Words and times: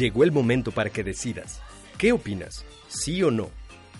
Llegó 0.00 0.24
el 0.24 0.32
momento 0.32 0.72
para 0.72 0.88
que 0.88 1.04
decidas. 1.04 1.60
¿Qué 1.98 2.12
opinas? 2.12 2.64
¿Sí 2.88 3.22
o 3.22 3.30
no? 3.30 3.50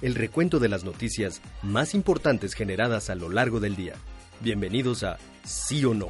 el 0.01 0.15
recuento 0.15 0.59
de 0.59 0.71
las 0.71 0.83
noticias 0.83 1.43
más 1.63 1.93
importantes 1.95 2.55
generadas 2.55 3.11
a 3.11 3.15
lo 3.15 3.29
largo 3.29 3.61
del 3.61 3.77
día. 3.77 3.97
Bienvenidos 4.41 5.05
a 5.05 5.19
Sí 5.45 5.85
o 5.85 5.93
No. 5.93 6.09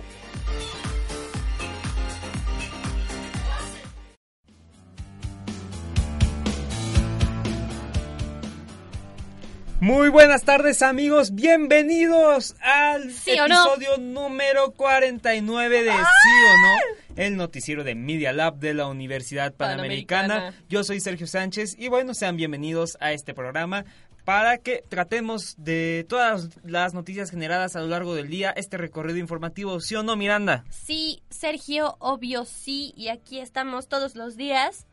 Muy 9.80 10.08
buenas 10.08 10.44
tardes 10.44 10.82
amigos, 10.82 11.34
bienvenidos 11.34 12.54
al 12.60 13.10
episodio 13.10 13.96
número 13.98 14.70
49 14.70 15.82
de 15.82 15.90
Sí 15.90 15.96
o 15.96 15.96
No, 15.96 17.09
el 17.20 17.36
noticiero 17.36 17.84
de 17.84 17.94
Media 17.94 18.32
Lab 18.32 18.56
de 18.60 18.72
la 18.72 18.86
Universidad 18.86 19.52
Panamericana. 19.52 20.54
Yo 20.70 20.82
soy 20.84 21.00
Sergio 21.00 21.26
Sánchez 21.26 21.76
y 21.78 21.88
bueno, 21.88 22.14
sean 22.14 22.38
bienvenidos 22.38 22.96
a 22.98 23.12
este 23.12 23.34
programa 23.34 23.84
para 24.24 24.56
que 24.56 24.82
tratemos 24.88 25.54
de 25.58 26.06
todas 26.08 26.48
las 26.64 26.94
noticias 26.94 27.30
generadas 27.30 27.76
a 27.76 27.80
lo 27.80 27.88
largo 27.88 28.14
del 28.14 28.28
día, 28.28 28.52
este 28.56 28.78
recorrido 28.78 29.18
informativo, 29.18 29.80
¿sí 29.80 29.96
o 29.96 30.02
no 30.02 30.16
Miranda? 30.16 30.64
Sí, 30.70 31.22
Sergio, 31.28 31.96
obvio 31.98 32.46
sí, 32.46 32.94
y 32.96 33.08
aquí 33.08 33.38
estamos 33.38 33.86
todos 33.86 34.16
los 34.16 34.38
días 34.38 34.86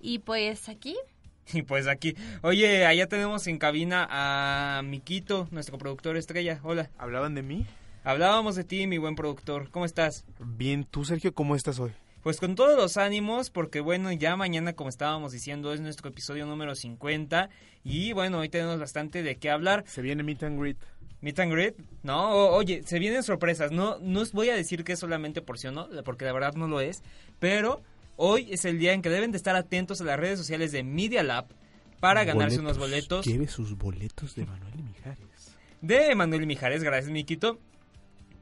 y 0.00 0.20
pues 0.20 0.70
aquí 0.70 0.96
Y 1.52 1.62
pues 1.62 1.86
aquí, 1.86 2.14
oye, 2.40 2.86
allá 2.86 3.08
tenemos 3.08 3.46
en 3.46 3.58
cabina 3.58 4.08
a 4.10 4.80
Miquito, 4.82 5.48
nuestro 5.50 5.76
productor 5.76 6.16
estrella. 6.16 6.60
Hola. 6.62 6.90
¿Hablaban 6.96 7.34
de 7.34 7.42
mí? 7.42 7.66
Hablábamos 8.08 8.56
de 8.56 8.64
ti, 8.64 8.86
mi 8.86 8.96
buen 8.96 9.14
productor. 9.16 9.70
¿Cómo 9.70 9.84
estás? 9.84 10.24
Bien, 10.40 10.84
tú 10.84 11.04
Sergio, 11.04 11.34
¿cómo 11.34 11.54
estás 11.54 11.78
hoy? 11.78 11.90
Pues 12.22 12.40
con 12.40 12.54
todos 12.54 12.74
los 12.74 12.96
ánimos, 12.96 13.50
porque 13.50 13.80
bueno, 13.80 14.10
ya 14.12 14.34
mañana, 14.34 14.72
como 14.72 14.88
estábamos 14.88 15.32
diciendo, 15.32 15.74
es 15.74 15.82
nuestro 15.82 16.08
episodio 16.08 16.46
número 16.46 16.74
50. 16.74 17.50
Y 17.84 18.14
bueno, 18.14 18.38
hoy 18.38 18.48
tenemos 18.48 18.80
bastante 18.80 19.22
de 19.22 19.36
qué 19.36 19.50
hablar. 19.50 19.84
Se 19.86 20.00
viene 20.00 20.22
Meet 20.22 20.42
and 20.44 20.58
Greet. 20.58 20.78
Meet 21.20 21.38
and 21.38 21.52
Greet, 21.52 21.74
no, 22.02 22.30
oye, 22.48 22.82
se 22.86 22.98
vienen 22.98 23.22
sorpresas. 23.22 23.72
No, 23.72 23.98
no 23.98 24.20
os 24.20 24.32
voy 24.32 24.48
a 24.48 24.56
decir 24.56 24.84
que 24.84 24.94
es 24.94 24.98
solamente 24.98 25.42
porción, 25.42 25.74
¿no? 25.74 25.86
Porque 26.02 26.24
la 26.24 26.32
verdad 26.32 26.54
no 26.54 26.66
lo 26.66 26.80
es. 26.80 27.02
Pero 27.38 27.82
Hoy 28.20 28.48
es 28.50 28.64
el 28.64 28.80
día 28.80 28.94
en 28.94 29.02
que 29.02 29.10
deben 29.10 29.30
de 29.30 29.36
estar 29.36 29.54
atentos 29.54 30.00
a 30.00 30.04
las 30.04 30.18
redes 30.18 30.40
sociales 30.40 30.72
de 30.72 30.82
Media 30.82 31.22
Lab 31.22 31.46
para 32.00 32.24
ganarse 32.24 32.58
unos 32.58 32.76
boletos. 32.76 33.24
Lleve 33.24 33.46
sus 33.46 33.78
boletos 33.78 34.34
de 34.34 34.44
Manuel 34.44 34.82
Mijares. 34.82 35.54
De 35.82 36.14
Manuel 36.16 36.46
Mijares, 36.46 36.82
gracias 36.82 37.12
Miquito. 37.12 37.60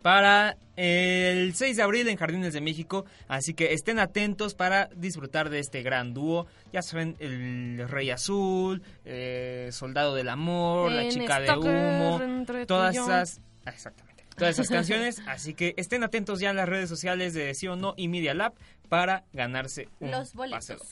Para 0.06 0.56
el 0.76 1.52
6 1.56 1.78
de 1.78 1.82
abril 1.82 2.06
en 2.06 2.16
Jardines 2.16 2.52
de 2.52 2.60
México. 2.60 3.06
Así 3.26 3.54
que 3.54 3.72
estén 3.72 3.98
atentos 3.98 4.54
para 4.54 4.88
disfrutar 4.94 5.50
de 5.50 5.58
este 5.58 5.82
gran 5.82 6.14
dúo. 6.14 6.46
Ya 6.72 6.80
saben, 6.80 7.16
el 7.18 7.88
Rey 7.88 8.10
Azul, 8.10 8.84
eh, 9.04 9.68
Soldado 9.72 10.14
del 10.14 10.28
Amor, 10.28 10.92
La 10.92 11.08
Chica 11.08 11.40
de 11.40 11.50
Humo. 11.50 12.20
Todas 12.68 12.94
esas. 12.94 13.40
Ah, 13.64 13.72
exactamente 13.72 14.22
todas 14.36 14.54
esas 14.54 14.68
canciones. 14.70 15.20
Así 15.26 15.54
que 15.54 15.74
estén 15.76 16.04
atentos 16.04 16.38
ya 16.38 16.50
en 16.50 16.56
las 16.56 16.68
redes 16.68 16.88
sociales 16.88 17.34
de 17.34 17.52
Sí 17.54 17.66
o 17.66 17.74
No 17.74 17.94
y 17.96 18.06
Media 18.06 18.32
Lab 18.32 18.52
para 18.88 19.24
ganarse 19.32 19.88
un 19.98 20.12
Los 20.12 20.34
boletos. 20.34 20.82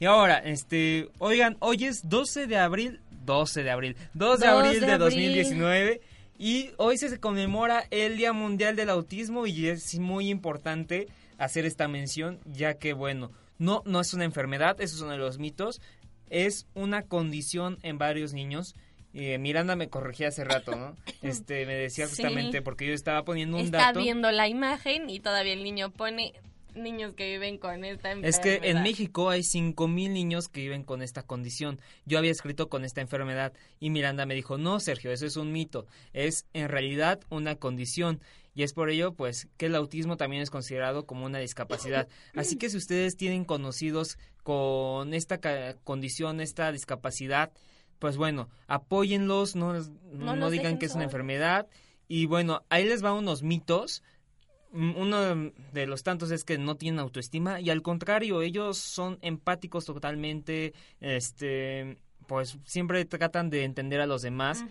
Y 0.00 0.06
ahora, 0.06 0.38
este, 0.38 1.10
oigan, 1.18 1.58
hoy 1.60 1.84
es 1.84 2.08
12 2.08 2.46
de 2.46 2.56
abril, 2.56 3.02
12 3.26 3.62
de 3.62 3.70
abril, 3.70 3.96
2 4.14 4.40
de 4.40 4.46
abril 4.46 4.80
de, 4.80 4.96
2019 4.96 6.00
y 6.38 6.70
hoy 6.76 6.98
se 6.98 7.18
conmemora 7.20 7.86
el 7.90 8.16
Día 8.16 8.32
Mundial 8.32 8.76
del 8.76 8.90
Autismo 8.90 9.46
y 9.46 9.68
es 9.68 9.98
muy 9.98 10.28
importante 10.28 11.08
hacer 11.38 11.66
esta 11.66 11.88
mención 11.88 12.40
ya 12.44 12.74
que 12.74 12.92
bueno, 12.92 13.30
no 13.58 13.82
no 13.84 14.00
es 14.00 14.14
una 14.14 14.24
enfermedad, 14.24 14.80
eso 14.80 14.96
es 14.96 15.02
uno 15.02 15.12
de 15.12 15.18
los 15.18 15.38
mitos, 15.38 15.80
es 16.30 16.66
una 16.74 17.02
condición 17.02 17.78
en 17.82 17.98
varios 17.98 18.32
niños 18.32 18.74
y 19.14 19.38
Miranda 19.38 19.76
me 19.76 19.88
corregía 19.88 20.28
hace 20.28 20.44
rato, 20.44 20.74
¿no? 20.74 20.96
Este, 21.22 21.64
me 21.64 21.74
decía 21.74 22.06
justamente 22.06 22.60
porque 22.60 22.86
yo 22.86 22.92
estaba 22.92 23.24
poniendo 23.24 23.56
un 23.56 23.70
dato. 23.70 23.86
Está 23.86 24.00
viendo 24.00 24.30
la 24.30 24.48
imagen 24.48 25.08
y 25.08 25.20
todavía 25.20 25.54
el 25.54 25.62
niño 25.62 25.90
pone 25.90 26.34
niños 26.74 27.14
que 27.14 27.30
viven 27.32 27.58
con 27.58 27.84
esta 27.84 28.12
enfermedad. 28.12 28.28
Es 28.28 28.38
que 28.38 28.70
en 28.70 28.82
México 28.82 29.30
hay 29.30 29.42
mil 29.88 30.12
niños 30.12 30.48
que 30.48 30.60
viven 30.60 30.84
con 30.84 31.02
esta 31.02 31.22
condición. 31.22 31.80
Yo 32.04 32.18
había 32.18 32.30
escrito 32.30 32.68
con 32.68 32.84
esta 32.84 33.00
enfermedad 33.00 33.52
y 33.80 33.90
Miranda 33.90 34.26
me 34.26 34.34
dijo, 34.34 34.58
no, 34.58 34.80
Sergio, 34.80 35.12
eso 35.12 35.26
es 35.26 35.36
un 35.36 35.52
mito. 35.52 35.86
Es 36.12 36.46
en 36.52 36.68
realidad 36.68 37.20
una 37.30 37.56
condición. 37.56 38.20
Y 38.54 38.62
es 38.62 38.72
por 38.72 38.88
ello, 38.88 39.14
pues, 39.14 39.48
que 39.56 39.66
el 39.66 39.74
autismo 39.74 40.16
también 40.16 40.42
es 40.42 40.50
considerado 40.50 41.06
como 41.06 41.26
una 41.26 41.38
discapacidad. 41.38 42.08
Así 42.36 42.56
que 42.56 42.70
si 42.70 42.76
ustedes 42.76 43.16
tienen 43.16 43.44
conocidos 43.44 44.16
con 44.44 45.12
esta 45.12 45.40
condición, 45.82 46.40
esta 46.40 46.70
discapacidad, 46.70 47.52
pues 47.98 48.16
bueno, 48.16 48.48
apóyenlos, 48.68 49.56
no, 49.56 49.72
no, 50.12 50.50
digan 50.50 50.78
que 50.78 50.86
es 50.86 50.94
una 50.94 51.04
enfermedad. 51.04 51.66
Y 52.06 52.26
bueno, 52.26 52.62
ahí 52.68 52.84
les 52.84 53.04
va 53.04 53.12
unos 53.12 53.42
mitos. 53.42 54.02
Uno 54.74 55.52
de 55.72 55.86
los 55.86 56.02
tantos 56.02 56.32
es 56.32 56.42
que 56.42 56.58
no 56.58 56.74
tienen 56.74 56.98
autoestima 56.98 57.60
y 57.60 57.70
al 57.70 57.80
contrario, 57.80 58.42
ellos 58.42 58.76
son 58.76 59.18
empáticos 59.22 59.84
totalmente, 59.84 60.74
este, 60.98 61.98
pues 62.26 62.58
siempre 62.64 63.04
tratan 63.04 63.50
de 63.50 63.62
entender 63.62 64.00
a 64.00 64.06
los 64.06 64.22
demás. 64.22 64.64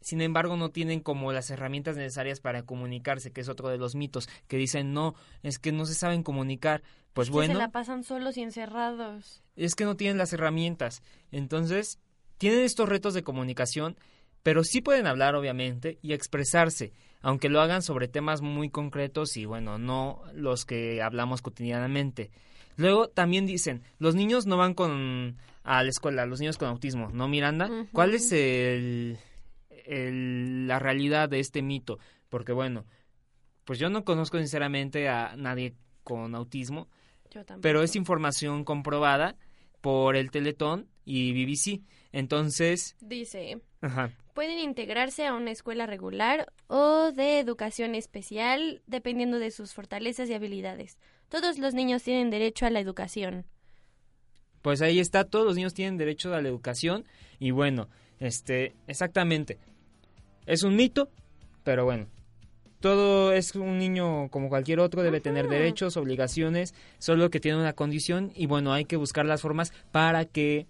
sin 0.00 0.22
embargo, 0.22 0.56
no 0.56 0.70
tienen 0.70 1.00
como 1.00 1.32
las 1.32 1.50
herramientas 1.50 1.96
necesarias 1.96 2.40
para 2.40 2.62
comunicarse, 2.62 3.30
que 3.30 3.42
es 3.42 3.50
otro 3.50 3.68
de 3.68 3.76
los 3.76 3.94
mitos, 3.94 4.26
que 4.48 4.56
dicen, 4.56 4.94
no, 4.94 5.14
es 5.42 5.58
que 5.58 5.72
no 5.72 5.84
se 5.84 5.94
saben 5.94 6.22
comunicar. 6.22 6.82
Pues 7.12 7.28
bueno. 7.28 7.52
se 7.52 7.58
la 7.58 7.70
pasan 7.70 8.04
solos 8.04 8.38
y 8.38 8.42
encerrados. 8.42 9.42
Es 9.56 9.74
que 9.74 9.84
no 9.84 9.96
tienen 9.96 10.16
las 10.16 10.32
herramientas. 10.32 11.02
Entonces, 11.30 11.98
tienen 12.38 12.60
estos 12.60 12.88
retos 12.88 13.12
de 13.12 13.22
comunicación, 13.22 13.98
pero 14.42 14.64
sí 14.64 14.80
pueden 14.80 15.06
hablar, 15.06 15.34
obviamente, 15.34 15.98
y 16.00 16.14
expresarse, 16.14 16.94
aunque 17.22 17.48
lo 17.48 17.60
hagan 17.60 17.82
sobre 17.82 18.08
temas 18.08 18.40
muy 18.42 18.70
concretos 18.70 19.36
y, 19.36 19.44
bueno, 19.44 19.78
no 19.78 20.22
los 20.34 20.64
que 20.64 21.02
hablamos 21.02 21.42
cotidianamente. 21.42 22.30
Luego 22.76 23.08
también 23.08 23.46
dicen, 23.46 23.82
los 23.98 24.14
niños 24.14 24.46
no 24.46 24.56
van 24.56 24.74
con 24.74 25.36
a 25.62 25.82
la 25.82 25.88
escuela, 25.90 26.24
los 26.26 26.40
niños 26.40 26.56
con 26.56 26.68
autismo, 26.68 27.10
¿no, 27.12 27.28
Miranda? 27.28 27.68
¿Cuál 27.92 28.14
es 28.14 28.32
el, 28.32 29.18
la 30.66 30.78
realidad 30.78 31.28
de 31.28 31.40
este 31.40 31.62
mito? 31.62 31.98
Porque, 32.28 32.52
bueno, 32.52 32.86
pues 33.64 33.78
yo 33.78 33.90
no 33.90 34.04
conozco 34.04 34.38
sinceramente 34.38 35.08
a 35.08 35.36
nadie 35.36 35.74
con 36.04 36.34
autismo, 36.34 36.88
pero 37.60 37.82
es 37.82 37.94
información 37.96 38.64
comprobada 38.64 39.36
por 39.80 40.16
el 40.16 40.30
Teletón 40.30 40.88
y 41.04 41.32
BBC. 41.32 41.82
Entonces... 42.12 42.96
Dice... 43.00 43.60
Pueden 44.34 44.58
integrarse 44.58 45.26
a 45.26 45.34
una 45.34 45.50
escuela 45.50 45.86
regular 45.86 46.52
o 46.66 47.12
de 47.12 47.40
educación 47.40 47.94
especial 47.94 48.82
dependiendo 48.86 49.38
de 49.38 49.50
sus 49.50 49.74
fortalezas 49.74 50.28
y 50.28 50.34
habilidades. 50.34 50.98
Todos 51.28 51.58
los 51.58 51.74
niños 51.74 52.02
tienen 52.02 52.30
derecho 52.30 52.66
a 52.66 52.70
la 52.70 52.80
educación. 52.80 53.46
Pues 54.62 54.82
ahí 54.82 54.98
está, 54.98 55.24
todos 55.24 55.46
los 55.46 55.56
niños 55.56 55.74
tienen 55.74 55.96
derecho 55.96 56.34
a 56.34 56.42
la 56.42 56.48
educación 56.48 57.04
y 57.38 57.50
bueno, 57.50 57.88
este, 58.18 58.74
exactamente. 58.86 59.58
Es 60.46 60.62
un 60.62 60.76
mito, 60.76 61.10
pero 61.64 61.84
bueno, 61.84 62.06
todo 62.80 63.32
es 63.32 63.54
un 63.54 63.78
niño 63.78 64.28
como 64.30 64.48
cualquier 64.48 64.80
otro, 64.80 65.02
debe 65.02 65.20
tener 65.20 65.48
derechos, 65.48 65.96
obligaciones, 65.96 66.74
solo 66.98 67.30
que 67.30 67.40
tiene 67.40 67.58
una 67.58 67.72
condición 67.72 68.32
y 68.34 68.46
bueno, 68.46 68.72
hay 68.72 68.84
que 68.84 68.96
buscar 68.96 69.26
las 69.26 69.40
formas 69.40 69.72
para 69.92 70.24
que 70.24 70.66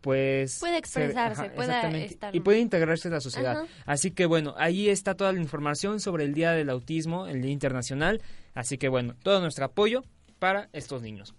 pues 0.00 0.58
puede 0.60 0.78
expresarse, 0.78 1.50
puede 1.50 2.04
estar 2.04 2.34
y 2.34 2.40
puede 2.40 2.60
integrarse 2.60 3.08
a 3.08 3.12
la 3.12 3.20
sociedad. 3.20 3.64
Así 3.86 4.10
que 4.10 4.26
bueno, 4.26 4.54
ahí 4.56 4.88
está 4.88 5.14
toda 5.14 5.32
la 5.32 5.40
información 5.40 6.00
sobre 6.00 6.24
el 6.24 6.34
Día 6.34 6.52
del 6.52 6.70
Autismo, 6.70 7.26
el 7.26 7.42
Día 7.42 7.50
Internacional. 7.50 8.22
Así 8.54 8.78
que 8.78 8.88
bueno, 8.88 9.14
todo 9.22 9.40
nuestro 9.40 9.64
apoyo 9.64 10.02
para 10.38 10.68
estos 10.72 11.02
niños. 11.02 11.34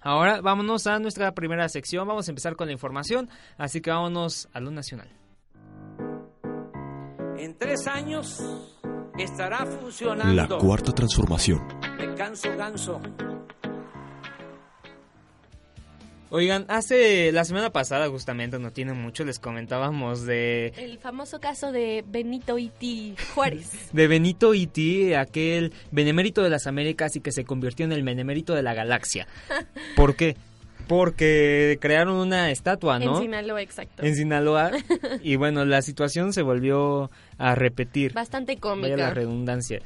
Ahora 0.00 0.40
vámonos 0.40 0.86
a 0.86 0.98
nuestra 0.98 1.32
primera 1.32 1.68
sección, 1.68 2.06
vamos 2.06 2.28
a 2.28 2.30
empezar 2.30 2.56
con 2.56 2.66
la 2.66 2.72
información, 2.72 3.28
así 3.56 3.80
que 3.80 3.90
vámonos 3.90 4.48
a 4.52 4.60
lo 4.60 4.70
nacional. 4.70 5.08
En 7.38 7.56
tres 7.58 7.86
años 7.86 8.40
estará 9.18 9.66
funcionando. 9.66 10.34
La 10.34 10.48
cuarta 10.48 10.92
transformación. 10.92 11.60
Me 11.98 12.14
canso, 12.14 12.56
ganso 12.56 13.00
Oigan, 16.30 16.64
hace 16.68 17.30
la 17.30 17.44
semana 17.44 17.70
pasada 17.70 18.08
justamente, 18.08 18.58
no 18.58 18.72
tiene 18.72 18.94
mucho, 18.94 19.24
les 19.24 19.38
comentábamos 19.38 20.26
de... 20.26 20.72
El 20.76 20.98
famoso 20.98 21.38
caso 21.40 21.70
de 21.70 22.04
Benito 22.06 22.58
Iti 22.58 23.14
Juárez. 23.34 23.70
de 23.92 24.08
Benito 24.08 24.52
Iti, 24.52 25.14
aquel 25.14 25.72
benemérito 25.92 26.42
de 26.42 26.50
las 26.50 26.66
Américas 26.66 27.14
y 27.14 27.20
que 27.20 27.30
se 27.30 27.44
convirtió 27.44 27.86
en 27.86 27.92
el 27.92 28.02
benemérito 28.02 28.54
de 28.54 28.62
la 28.62 28.74
galaxia. 28.74 29.28
¿Por 29.96 30.16
qué? 30.16 30.36
Porque 30.88 31.78
crearon 31.80 32.16
una 32.16 32.50
estatua, 32.50 32.98
¿no? 32.98 33.16
En 33.16 33.22
Sinaloa, 33.22 33.62
exacto. 33.62 34.04
En 34.04 34.14
Sinaloa. 34.16 34.72
y 35.22 35.36
bueno, 35.36 35.64
la 35.64 35.82
situación 35.82 36.32
se 36.32 36.42
volvió 36.42 37.10
a 37.38 37.54
repetir. 37.54 38.12
Bastante 38.12 38.56
cómica. 38.58 38.90
Vaya 38.90 39.08
la 39.08 39.14
redundancia 39.14 39.80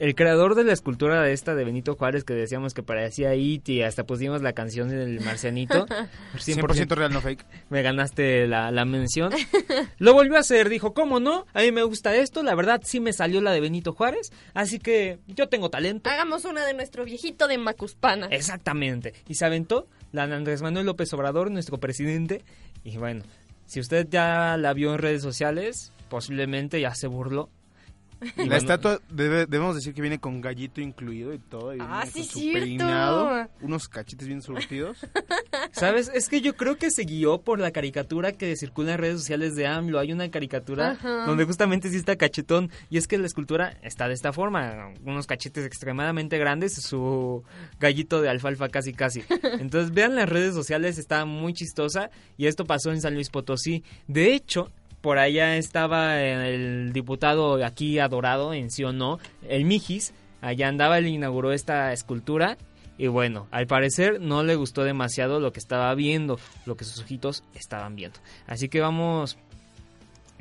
el 0.00 0.14
creador 0.14 0.54
de 0.54 0.64
la 0.64 0.72
escultura 0.72 1.22
de 1.22 1.34
esta 1.34 1.54
de 1.54 1.62
Benito 1.62 1.94
Juárez 1.94 2.24
que 2.24 2.32
decíamos 2.32 2.72
que 2.72 2.82
parecía 2.82 3.34
It 3.34 3.68
y 3.68 3.82
hasta 3.82 4.04
pusimos 4.04 4.40
la 4.40 4.54
canción 4.54 4.88
del 4.88 5.20
marcianito. 5.20 5.86
100%, 6.34 6.94
real, 6.94 7.12
no 7.12 7.20
fake. 7.20 7.44
Me 7.68 7.82
ganaste 7.82 8.46
la, 8.46 8.70
la, 8.70 8.86
mención. 8.86 9.30
Lo 9.98 10.14
volvió 10.14 10.36
a 10.36 10.40
hacer, 10.40 10.70
dijo, 10.70 10.94
¿cómo 10.94 11.20
no? 11.20 11.46
A 11.52 11.60
mí 11.60 11.70
me 11.70 11.82
gusta 11.82 12.16
esto, 12.16 12.42
la 12.42 12.54
verdad 12.54 12.80
sí 12.82 12.98
me 12.98 13.12
salió 13.12 13.42
la 13.42 13.52
de 13.52 13.60
Benito 13.60 13.92
Juárez, 13.92 14.32
así 14.54 14.78
que 14.78 15.18
yo 15.26 15.50
tengo 15.50 15.68
talento. 15.68 16.08
Hagamos 16.08 16.46
una 16.46 16.64
de 16.64 16.72
nuestro 16.72 17.04
viejito 17.04 17.46
de 17.46 17.58
Macuspana. 17.58 18.28
Exactamente. 18.28 19.12
Y 19.28 19.34
se 19.34 19.44
aventó 19.44 19.86
la 20.12 20.22
Andrés 20.22 20.62
Manuel 20.62 20.86
López 20.86 21.12
Obrador, 21.12 21.50
nuestro 21.50 21.78
presidente. 21.78 22.42
Y 22.84 22.96
bueno, 22.96 23.22
si 23.66 23.80
usted 23.80 24.08
ya 24.08 24.56
la 24.56 24.72
vio 24.72 24.94
en 24.94 24.98
redes 24.98 25.20
sociales, 25.20 25.92
posiblemente 26.08 26.80
ya 26.80 26.94
se 26.94 27.06
burló 27.06 27.50
la 28.36 28.56
estatua, 28.56 29.00
debemos 29.08 29.74
decir 29.74 29.94
que 29.94 30.00
viene 30.00 30.18
con 30.18 30.40
gallito 30.40 30.80
incluido 30.80 31.32
y 31.32 31.38
todo. 31.38 31.74
Y 31.74 31.78
ah, 31.80 32.04
sí, 32.10 32.24
su 32.24 32.38
peinado, 32.52 33.48
unos 33.60 33.88
cachetes 33.88 34.26
bien 34.28 34.42
surtidos. 34.42 34.98
¿Sabes? 35.72 36.10
Es 36.14 36.28
que 36.28 36.40
yo 36.40 36.56
creo 36.56 36.76
que 36.76 36.90
se 36.90 37.04
guió 37.04 37.42
por 37.42 37.58
la 37.58 37.70
caricatura 37.70 38.32
que 38.32 38.56
circula 38.56 38.92
en 38.92 38.98
redes 38.98 39.20
sociales 39.20 39.54
de 39.56 39.66
AMLO. 39.66 39.98
Hay 39.98 40.12
una 40.12 40.30
caricatura 40.30 40.96
donde 41.26 41.44
justamente 41.44 41.88
sí 41.90 41.96
está 41.96 42.16
cachetón. 42.16 42.70
Y 42.90 42.98
es 42.98 43.06
que 43.06 43.18
la 43.18 43.26
escultura 43.26 43.76
está 43.82 44.08
de 44.08 44.14
esta 44.14 44.32
forma. 44.32 44.92
Unos 45.04 45.26
cachetes 45.26 45.64
extremadamente 45.64 46.38
grandes, 46.38 46.74
su 46.74 47.42
gallito 47.78 48.20
de 48.20 48.28
alfalfa 48.28 48.68
casi 48.68 48.92
casi. 48.92 49.22
Entonces 49.58 49.92
vean 49.92 50.14
las 50.14 50.28
redes 50.28 50.54
sociales, 50.54 50.98
está 50.98 51.24
muy 51.24 51.52
chistosa. 51.52 52.10
Y 52.36 52.46
esto 52.46 52.64
pasó 52.64 52.92
en 52.92 53.00
San 53.00 53.14
Luis 53.14 53.30
Potosí. 53.30 53.84
De 54.06 54.34
hecho, 54.34 54.70
por 55.00 55.18
allá 55.18 55.56
estaba 55.56 56.20
el 56.20 56.92
diputado 56.92 57.64
aquí 57.64 57.98
adorado 57.98 58.52
en 58.54 58.70
sí 58.70 58.84
o 58.84 58.92
no, 58.92 59.18
el 59.48 59.64
Mijis, 59.64 60.12
allá 60.40 60.68
andaba, 60.68 60.98
él 60.98 61.06
inauguró 61.06 61.52
esta 61.52 61.92
escultura 61.92 62.58
y 62.98 63.06
bueno, 63.06 63.48
al 63.50 63.66
parecer 63.66 64.20
no 64.20 64.42
le 64.42 64.56
gustó 64.56 64.84
demasiado 64.84 65.40
lo 65.40 65.54
que 65.54 65.58
estaba 65.58 65.94
viendo, 65.94 66.38
lo 66.66 66.76
que 66.76 66.84
sus 66.84 67.00
ojitos 67.00 67.44
estaban 67.54 67.96
viendo. 67.96 68.18
Así 68.46 68.68
que 68.68 68.80
vamos, 68.80 69.38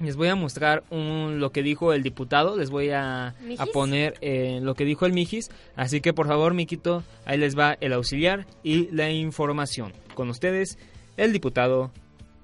les 0.01 0.17
voy 0.17 0.27
a 0.27 0.35
mostrar 0.35 0.83
un, 0.89 1.39
lo 1.39 1.53
que 1.53 1.63
dijo 1.63 1.93
el 1.93 2.03
diputado, 2.03 2.57
les 2.57 2.69
voy 2.69 2.89
a, 2.89 3.33
poner 3.71 4.15
eh, 4.19 4.59
lo 4.61 4.75
que 4.75 4.83
dijo 4.83 5.05
el 5.05 5.13
Mijis. 5.13 5.49
Así 5.77 6.01
que 6.01 6.11
por 6.11 6.27
favor, 6.27 6.53
Miquito, 6.53 7.03
ahí 7.23 7.37
les 7.37 7.57
va 7.57 7.77
el 7.79 7.93
auxiliar 7.93 8.45
y 8.61 8.91
la 8.91 9.09
información. 9.09 9.93
Con 10.13 10.29
ustedes, 10.29 10.77
el 11.15 11.31
diputado 11.31 11.91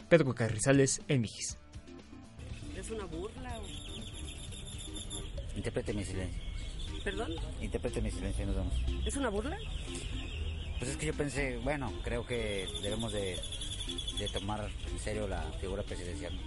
Pedro 0.08 0.34
Carrizales, 0.34 1.02
el 1.10 1.20
Mijis. 1.20 1.58
¿Es 2.86 2.92
una 2.92 3.06
burla 3.06 3.58
o...? 3.58 3.64
Interprete 5.58 5.92
mi 5.92 6.06
silencio. 6.06 6.40
¿Perdón? 7.04 7.34
Interprete 7.60 8.00
mi 8.00 8.12
silencio 8.12 8.44
y 8.44 8.46
nos 8.46 8.58
vamos. 8.58 8.74
¿Es 9.04 9.16
una 9.16 9.30
burla? 9.30 9.58
Pues 10.78 10.92
es 10.92 10.98
que 10.98 11.08
yo 11.08 11.14
pensé, 11.16 11.58
bueno, 11.64 11.92
creo 12.04 12.28
que 12.28 12.68
debemos 12.84 13.12
de, 13.12 13.40
de 14.20 14.28
tomar 14.28 14.70
en 14.92 15.00
serio 15.00 15.28
la 15.28 15.42
figura 15.60 15.82
presidencial. 15.82 16.40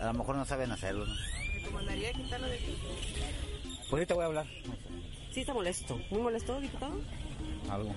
A 0.00 0.06
lo 0.06 0.14
mejor 0.14 0.34
no 0.34 0.44
saben 0.44 0.72
hacerlo, 0.72 1.06
¿no? 1.06 1.14
¿Recomendaría 1.54 2.12
quitarlo 2.12 2.48
de 2.48 2.54
aquí? 2.54 2.76
Pues 3.82 3.92
ahorita 3.92 4.14
voy 4.14 4.24
a 4.24 4.26
hablar. 4.26 4.46
Sí 5.30 5.42
está 5.42 5.54
molesto. 5.54 5.96
¿Muy 6.10 6.22
molesto, 6.22 6.60
diputado? 6.60 7.00
Algo. 7.70 7.94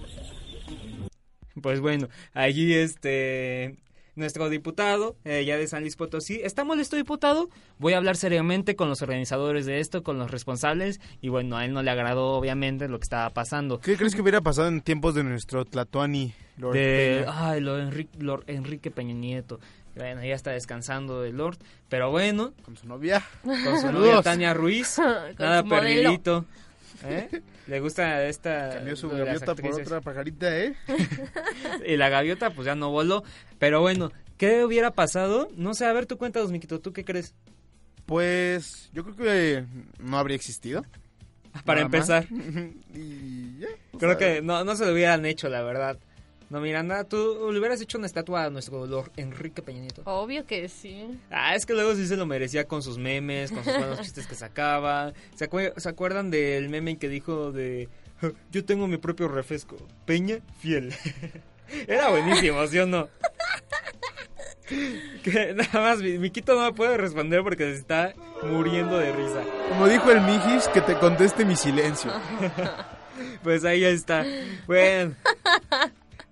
Pues 1.64 1.80
bueno, 1.80 2.10
allí 2.36 2.76
este 2.76 3.76
nuestro 4.16 4.50
diputado, 4.50 5.16
eh, 5.26 5.44
ya 5.46 5.58
de 5.58 5.68
San 5.68 5.82
Luis 5.82 5.96
Potosí. 5.96 6.40
¿Está 6.44 6.64
molesto, 6.64 6.96
diputado? 6.96 7.50
Voy 7.78 7.94
a 7.94 7.98
hablar 7.98 8.16
seriamente 8.16 8.76
con 8.76 8.90
los 8.90 9.02
organizadores 9.02 9.66
de 9.66 9.80
esto, 9.80 10.04
con 10.04 10.18
los 10.18 10.32
responsables, 10.32 11.00
y 11.22 11.30
bueno, 11.30 11.58
a 11.58 11.66
él 11.66 11.74
no 11.74 11.84
le 11.84 11.92
agradó, 11.92 12.34
obviamente, 12.34 12.88
lo 12.88 13.00
que 13.00 13.04
estaba 13.04 13.30
pasando. 13.32 13.80
¿Qué 13.80 13.98
crees 13.98 14.16
que 14.16 14.22
hubiera 14.22 14.42
pasado 14.42 14.68
en 14.68 14.82
tiempos 14.82 15.16
de 15.16 15.24
nuestro 15.24 15.66
Tlatuani, 15.66 16.34
Lord 16.58 16.74
de, 16.74 17.26
Ay, 17.28 17.62
Lord 17.62 17.82
Enrique, 17.82 18.18
Lord 18.20 18.44
Enrique 18.48 18.92
Peña 18.92 19.14
Nieto. 19.14 19.60
Bueno, 19.96 20.24
ya 20.24 20.36
está 20.36 20.52
descansando 20.52 21.24
el 21.24 21.38
Lord, 21.38 21.58
pero 21.88 22.12
bueno. 22.12 22.54
Con 22.64 22.76
su 22.76 22.88
novia. 22.88 23.24
Con 23.44 23.80
su 23.80 23.92
novia 23.92 24.22
Tania 24.22 24.54
Ruiz. 24.54 25.00
nada 25.40 25.64
perdidito. 25.64 26.46
¿Eh? 27.08 27.42
Le 27.68 27.80
gusta 27.80 28.26
esta. 28.26 28.72
Cambió 28.76 28.96
su 28.96 29.10
gaviota 29.10 29.56
por 29.56 29.82
otra 29.82 30.02
pajarita, 30.02 30.58
¿eh? 30.58 30.76
y 31.88 31.98
la 31.98 32.10
gaviota, 32.10 32.52
pues 32.52 32.66
ya 32.66 32.76
no 32.76 32.92
voló. 32.92 33.24
Pero 33.60 33.82
bueno, 33.82 34.12
¿qué 34.38 34.64
hubiera 34.64 34.92
pasado? 34.92 35.50
No 35.56 35.74
sé, 35.74 35.86
a 35.86 35.94
ver, 35.94 36.06
tú 36.06 36.18
cuéntanos, 36.18 36.52
Miquito, 36.52 36.80
¿tú 36.80 36.94
qué 36.94 37.06
crees? 37.06 37.34
Pues 38.06 38.90
yo 38.94 39.04
creo 39.04 39.16
que 39.16 39.66
no 40.00 40.18
habría 40.18 40.36
existido. 40.36 40.86
Para 41.64 41.82
empezar. 41.82 42.28
y 42.94 43.60
creo 43.98 44.18
que 44.18 44.42
no, 44.42 44.64
no 44.64 44.76
se 44.76 44.86
lo 44.86 44.92
hubieran 44.92 45.26
hecho, 45.26 45.48
la 45.48 45.62
verdad. 45.62 45.98
No, 46.50 46.62
Miranda, 46.62 47.04
¿tú 47.04 47.50
le 47.52 47.60
hubieras 47.60 47.82
hecho 47.82 47.98
una 47.98 48.08
estatua 48.08 48.46
a 48.46 48.50
nuestro 48.50 48.86
Lord 48.86 49.12
Enrique 49.18 49.62
Peña 49.62 49.82
Nieto? 49.82 50.04
Obvio 50.06 50.46
que 50.46 50.70
sí. 50.70 51.20
Ah, 51.32 51.56
es 51.56 51.66
que 51.66 51.74
luego 51.74 51.96
sí 51.96 52.06
se 52.08 52.18
lo 52.18 52.26
merecía 52.26 52.68
con 52.68 52.84
sus 52.84 52.98
memes, 52.98 53.52
con 53.52 53.64
sus 53.64 53.78
buenos 53.78 54.02
chistes 54.02 54.28
que 54.28 54.36
sacaba. 54.36 55.14
¿Se, 55.36 55.50
¿Se 55.78 55.90
acuerdan 55.90 56.30
del 56.30 56.70
meme 56.70 56.98
que 56.98 57.10
dijo 57.10 57.52
de... 57.52 57.90
Yo 58.52 58.64
tengo 58.64 58.88
mi 58.88 58.98
propio 58.98 59.28
refresco, 59.28 59.76
Peña 60.06 60.40
Fiel? 60.60 60.94
Era 61.88 62.10
buenísimo, 62.10 62.66
¿sí 62.68 62.78
o 62.80 62.86
no? 62.86 63.10
que 65.24 65.54
nada 65.54 65.80
más, 65.80 66.00
Miquito 66.00 66.56
no 66.56 66.64
me 66.64 66.74
puede 66.74 66.98
responder 66.98 67.44
porque 67.44 67.66
se 67.66 67.80
está 67.80 68.14
muriendo 68.44 68.98
de 68.98 69.12
risa. 69.12 69.44
Como 69.70 69.88
dijo 69.88 70.12
el 70.12 70.22
Mijis, 70.22 70.68
que 70.70 70.82
te 70.82 70.96
conteste 70.96 71.46
mi 71.46 71.56
silencio. 71.56 72.12
pues 73.44 73.64
ahí 73.66 73.84
está. 73.84 74.26
Bueno. 74.66 75.16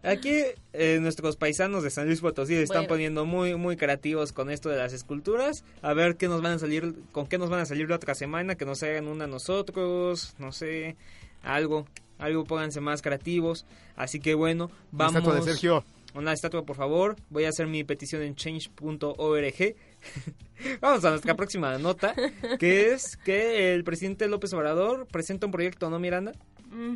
Aquí 0.04 0.44
eh, 0.74 1.00
nuestros 1.00 1.38
paisanos 1.38 1.82
de 1.82 1.90
San 1.90 2.08
Luis 2.08 2.20
Potosí 2.20 2.56
están 2.56 2.88
poniendo 2.88 3.26
muy 3.26 3.56
muy 3.56 3.78
creativos 3.78 4.34
con 4.34 4.50
esto 4.50 4.68
de 4.68 4.78
las 4.78 4.92
esculturas. 4.92 5.64
A 5.82 5.94
ver 5.94 6.18
qué 6.18 6.28
nos 6.28 6.42
van 6.42 6.54
a 6.54 6.60
salir, 6.60 6.94
con 7.14 7.26
qué 7.26 7.38
nos 7.38 7.50
van 7.50 7.62
a 7.62 7.66
salir 7.66 7.90
la 7.90 7.96
otra 7.96 8.14
semana, 8.14 8.56
que 8.56 8.66
nos 8.66 8.84
hagan 8.84 9.08
una 9.08 9.24
a 9.24 9.28
nosotros, 9.28 10.36
no 10.40 10.52
sé, 10.52 10.98
algo, 11.42 11.88
algo 12.20 12.44
pónganse 12.44 12.82
más 12.82 13.02
creativos. 13.02 13.66
Así 13.96 14.20
que 14.20 14.34
bueno, 14.34 14.70
vamos. 14.92 15.14
Una 15.14 15.20
estatua 15.20 15.40
de 15.40 15.52
Sergio. 15.54 15.86
Una 16.16 16.34
estatua, 16.34 16.64
por 16.64 16.76
favor. 16.76 17.16
Voy 17.30 17.46
a 17.46 17.50
hacer 17.50 17.68
mi 17.68 17.86
petición 17.86 18.22
en 18.24 18.36
change.org. 18.36 19.76
Vamos 20.82 21.04
a 21.06 21.10
nuestra 21.10 21.36
próxima 21.36 21.78
nota, 21.80 22.14
que 22.60 22.94
es 22.94 23.18
que 23.18 23.74
el 23.74 23.84
presidente 23.84 24.28
López 24.28 24.54
Obrador 24.54 25.08
presenta 25.08 25.48
un 25.48 25.52
proyecto, 25.52 25.90
¿no, 25.90 25.98
Miranda? 25.98 26.34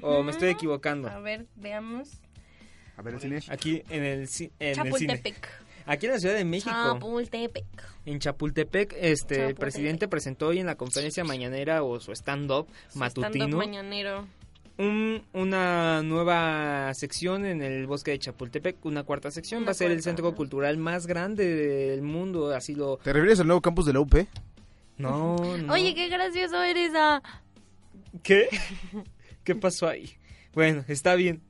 ¿O 0.02 0.24
me 0.24 0.32
estoy 0.32 0.50
equivocando? 0.50 1.10
A 1.10 1.20
ver, 1.20 1.48
veamos. 1.56 2.22
A 2.98 3.04
ver 3.04 3.14
el 3.14 3.22
cine. 3.22 3.40
Aquí 3.50 3.84
en 3.90 4.04
el, 4.04 4.30
en 4.60 4.76
Chapultepec. 4.76 5.50
Aquí 5.86 6.08
en 6.08 6.12
la 6.12 6.20
Ciudad 6.20 6.36
de 6.36 6.46
México. 6.46 6.72
Chapultepec. 6.72 7.66
En 8.06 8.20
Chapultepec, 8.20 8.96
este, 9.00 9.46
el 9.46 9.56
presidente 9.56 10.08
presentó 10.08 10.48
hoy 10.48 10.60
en 10.60 10.66
la 10.66 10.76
conferencia 10.76 11.24
mañanera 11.24 11.84
o 11.84 12.00
su 12.00 12.12
stand-up 12.12 12.68
matutino. 12.96 13.46
Stand 13.46 13.54
mañanero. 13.54 14.28
Un, 14.80 15.24
una 15.34 16.02
nueva 16.04 16.92
sección 16.94 17.46
en 17.46 17.62
el 17.62 17.86
bosque 17.88 18.12
de 18.12 18.20
Chapultepec, 18.20 18.84
una 18.84 19.04
cuarta 19.04 19.30
sección. 19.30 19.66
Va 19.66 19.72
a 19.72 19.76
ser 19.76 19.92
el 19.92 20.02
centro 20.02 20.34
cultural 20.36 20.78
más 20.78 21.06
grande 21.06 21.56
del 21.56 22.02
mundo, 22.02 22.50
así 22.50 22.74
lo... 22.74 22.98
¿Te 22.98 23.14
refieres 23.14 23.40
al 23.40 23.48
nuevo 23.48 23.62
campus 23.62 23.86
de 23.86 23.94
la 23.94 24.00
UP? 24.00 24.14
No, 24.98 25.36
no. 25.58 25.74
Oye, 25.74 25.94
qué 25.94 26.10
gracioso 26.10 26.64
eres, 26.64 26.92
ah. 26.96 27.22
¿Qué? 28.24 28.50
¿Qué 29.44 29.56
pasó 29.56 29.88
ahí? 29.88 30.18
Bueno, 30.54 30.84
está 30.88 31.14
bien 31.14 31.42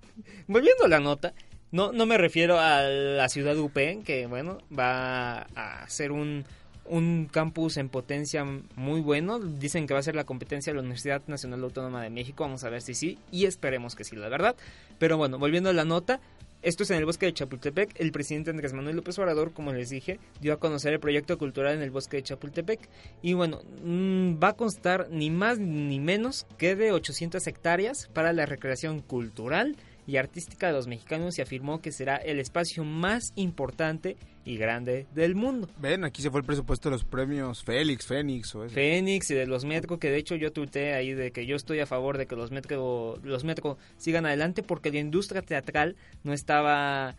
volviendo 0.47 0.85
a 0.85 0.87
la 0.87 0.99
nota, 0.99 1.33
no, 1.71 1.91
no 1.91 2.05
me 2.05 2.17
refiero 2.17 2.59
a 2.59 2.83
la 2.83 3.29
ciudad 3.29 3.55
de 3.55 4.01
que 4.05 4.25
bueno, 4.27 4.59
va 4.77 5.41
a 5.55 5.89
ser 5.89 6.11
un, 6.11 6.45
un 6.85 7.27
campus 7.31 7.77
en 7.77 7.89
potencia 7.89 8.45
muy 8.75 9.01
bueno. 9.01 9.39
Dicen 9.39 9.87
que 9.87 9.93
va 9.93 9.99
a 9.99 10.03
ser 10.03 10.15
la 10.15 10.23
competencia 10.23 10.71
de 10.71 10.75
la 10.75 10.81
Universidad 10.81 11.21
Nacional 11.27 11.63
Autónoma 11.63 12.01
de 12.03 12.09
México. 12.09 12.43
Vamos 12.43 12.63
a 12.63 12.69
ver 12.69 12.81
si 12.81 12.93
sí, 12.93 13.17
y 13.31 13.45
esperemos 13.45 13.95
que 13.95 14.03
sí, 14.03 14.15
la 14.15 14.29
verdad. 14.29 14.55
Pero 14.97 15.17
bueno, 15.17 15.39
volviendo 15.39 15.69
a 15.69 15.73
la 15.73 15.85
nota, 15.85 16.21
esto 16.61 16.83
es 16.83 16.89
en 16.89 16.97
el 16.97 17.05
bosque 17.05 17.27
de 17.27 17.33
Chapultepec. 17.33 17.99
El 17.99 18.11
presidente 18.11 18.49
Andrés 18.49 18.73
Manuel 18.73 18.95
López 18.95 19.17
Obrador, 19.19 19.53
como 19.53 19.73
les 19.73 19.89
dije, 19.89 20.19
dio 20.41 20.53
a 20.53 20.59
conocer 20.59 20.93
el 20.93 20.99
proyecto 20.99 21.37
cultural 21.37 21.75
en 21.75 21.81
el 21.81 21.91
bosque 21.91 22.17
de 22.17 22.23
Chapultepec. 22.23 22.79
Y 23.21 23.33
bueno, 23.33 23.61
mm, 23.83 24.41
va 24.41 24.49
a 24.49 24.53
constar 24.53 25.07
ni 25.11 25.29
más 25.29 25.59
ni 25.59 25.99
menos 25.99 26.47
que 26.57 26.75
de 26.75 26.91
800 26.91 27.45
hectáreas 27.45 28.09
para 28.13 28.33
la 28.33 28.45
recreación 28.45 29.01
cultural 29.01 29.75
y 30.07 30.15
artística 30.17 30.67
de 30.67 30.73
los 30.73 30.87
mexicanos 30.87 31.37
y 31.37 31.41
afirmó 31.41 31.81
que 31.81 31.91
será 31.91 32.15
el 32.15 32.39
espacio 32.39 32.83
más 32.85 33.33
importante 33.35 34.15
y 34.45 34.55
grande 34.55 35.05
del 35.13 35.35
mundo. 35.35 35.67
Ven, 35.79 36.05
aquí 36.05 36.21
se 36.21 36.31
fue 36.31 36.39
el 36.39 36.45
presupuesto 36.45 36.89
de 36.89 36.95
los 36.95 37.03
premios 37.03 37.63
Félix, 37.63 38.07
Fénix 38.07 38.55
o 38.55 38.63
eso. 38.63 38.73
Fénix 38.73 39.29
y 39.29 39.35
de 39.35 39.45
los 39.45 39.65
Metro, 39.65 39.99
que 39.99 40.09
de 40.09 40.17
hecho 40.17 40.35
yo 40.35 40.53
tuiteé 40.53 40.93
ahí 40.93 41.13
de 41.13 41.31
que 41.31 41.45
yo 41.45 41.57
estoy 41.57 41.81
a 41.81 41.85
favor 41.85 42.17
de 42.17 42.25
que 42.25 42.37
los 42.37 42.51
Metro, 42.51 43.19
los 43.23 43.43
Metro 43.43 43.77
sigan 43.97 44.25
adelante 44.25 44.63
porque 44.63 44.89
la 44.91 44.99
industria 44.99 45.41
teatral 45.41 45.97
no 46.23 46.31
estaba 46.31 47.17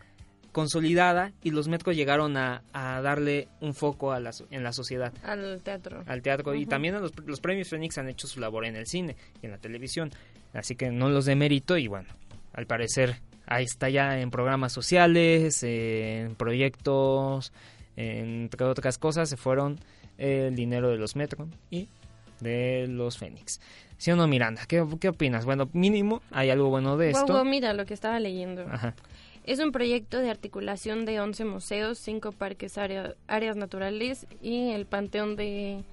consolidada 0.51 1.31
y 1.43 1.51
los 1.51 1.67
Metro 1.67 1.91
llegaron 1.91 2.35
a, 2.35 2.63
darle 2.73 3.47
un 3.61 3.75
foco 3.75 4.11
a 4.11 4.19
la, 4.19 4.31
en 4.49 4.63
la 4.63 4.73
sociedad. 4.73 5.13
Al 5.21 5.61
teatro. 5.61 6.03
Al 6.07 6.23
teatro. 6.23 6.55
Y 6.55 6.65
también 6.65 6.95
a 6.95 6.99
los, 6.99 7.13
los 7.25 7.39
premios 7.39 7.69
Fénix 7.69 7.99
han 7.99 8.09
hecho 8.09 8.25
su 8.25 8.39
labor 8.39 8.65
en 8.65 8.75
el 8.75 8.87
cine 8.87 9.15
y 9.43 9.45
en 9.45 9.51
la 9.51 9.59
televisión. 9.59 10.09
Así 10.53 10.75
que 10.75 10.89
no 10.89 11.09
los 11.09 11.27
mérito 11.27 11.77
y 11.77 11.87
bueno, 11.87 12.09
al 12.53 12.65
parecer 12.65 13.17
ahí 13.49 13.65
está 13.65 13.89
ya 13.89 14.19
en 14.19 14.29
programas 14.31 14.71
sociales, 14.71 15.63
en 15.63 16.35
proyectos, 16.35 17.51
entre 17.95 18.65
otras 18.65 18.97
cosas, 18.97 19.27
se 19.27 19.37
fueron 19.37 19.79
el 20.17 20.55
dinero 20.55 20.89
de 20.89 20.97
los 20.97 21.15
Metro 21.15 21.47
y 21.69 21.87
de 22.39 22.87
los 22.87 23.17
Fénix. 23.17 23.59
¿Sí 23.97 24.11
o 24.11 24.15
no, 24.15 24.27
Miranda? 24.27 24.61
¿Qué, 24.67 24.85
qué 25.01 25.09
opinas? 25.09 25.45
Bueno, 25.45 25.69
mínimo 25.73 26.21
hay 26.31 26.51
algo 26.51 26.69
bueno 26.69 26.95
de 26.95 27.09
esto. 27.09 27.43
mira 27.43 27.73
lo 27.73 27.85
que 27.85 27.93
estaba 27.93 28.19
leyendo. 28.19 28.65
Ajá. 28.69 28.93
Es 29.43 29.59
un 29.59 29.71
proyecto 29.71 30.19
de 30.19 30.29
articulación 30.29 31.05
de 31.05 31.19
11 31.19 31.43
museos, 31.45 31.97
5 31.97 32.31
parques, 32.33 32.77
áreas 32.77 33.55
naturales 33.55 34.27
y 34.41 34.69
el 34.69 34.85
Panteón 34.85 35.35
de, 35.35 35.83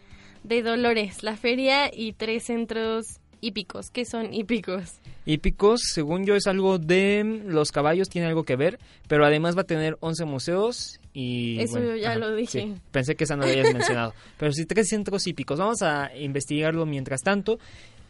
de 0.44 0.62
Dolores, 0.62 1.22
la 1.22 1.36
feria 1.36 1.90
y 1.92 2.12
tres 2.12 2.44
centros 2.44 3.18
hípicos. 3.46 3.90
¿Qué 3.90 4.04
son 4.04 4.34
hípicos? 4.34 4.94
Hípicos, 5.24 5.80
según 5.92 6.26
yo, 6.26 6.34
es 6.34 6.46
algo 6.46 6.78
de 6.78 7.42
los 7.46 7.72
caballos, 7.72 8.08
tiene 8.08 8.28
algo 8.28 8.44
que 8.44 8.56
ver, 8.56 8.78
pero 9.08 9.24
además 9.24 9.56
va 9.56 9.62
a 9.62 9.64
tener 9.64 9.96
11 10.00 10.24
museos 10.24 11.00
y... 11.12 11.58
Eso 11.60 11.80
yo 11.80 11.96
ya 11.96 12.16
lo 12.16 12.34
dije. 12.34 12.74
pensé 12.90 13.14
que 13.14 13.24
esa 13.24 13.36
no 13.36 13.44
lo 13.44 13.50
habías 13.50 13.72
mencionado. 13.72 14.12
Pero 14.38 14.52
sí, 14.52 14.66
tres 14.66 14.88
centros 14.88 15.26
hípicos. 15.26 15.58
Vamos 15.58 15.80
a 15.82 16.14
investigarlo 16.16 16.84
mientras 16.84 17.22
tanto. 17.22 17.58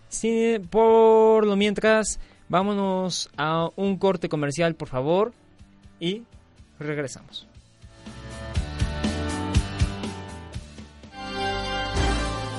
Sí, 0.08 0.56
por 0.70 1.46
lo 1.46 1.54
mientras 1.54 2.18
Vámonos 2.48 3.28
a 3.36 3.68
un 3.74 3.98
corte 3.98 4.28
comercial, 4.28 4.76
por 4.76 4.88
favor, 4.88 5.32
y 5.98 6.22
regresamos. 6.78 7.46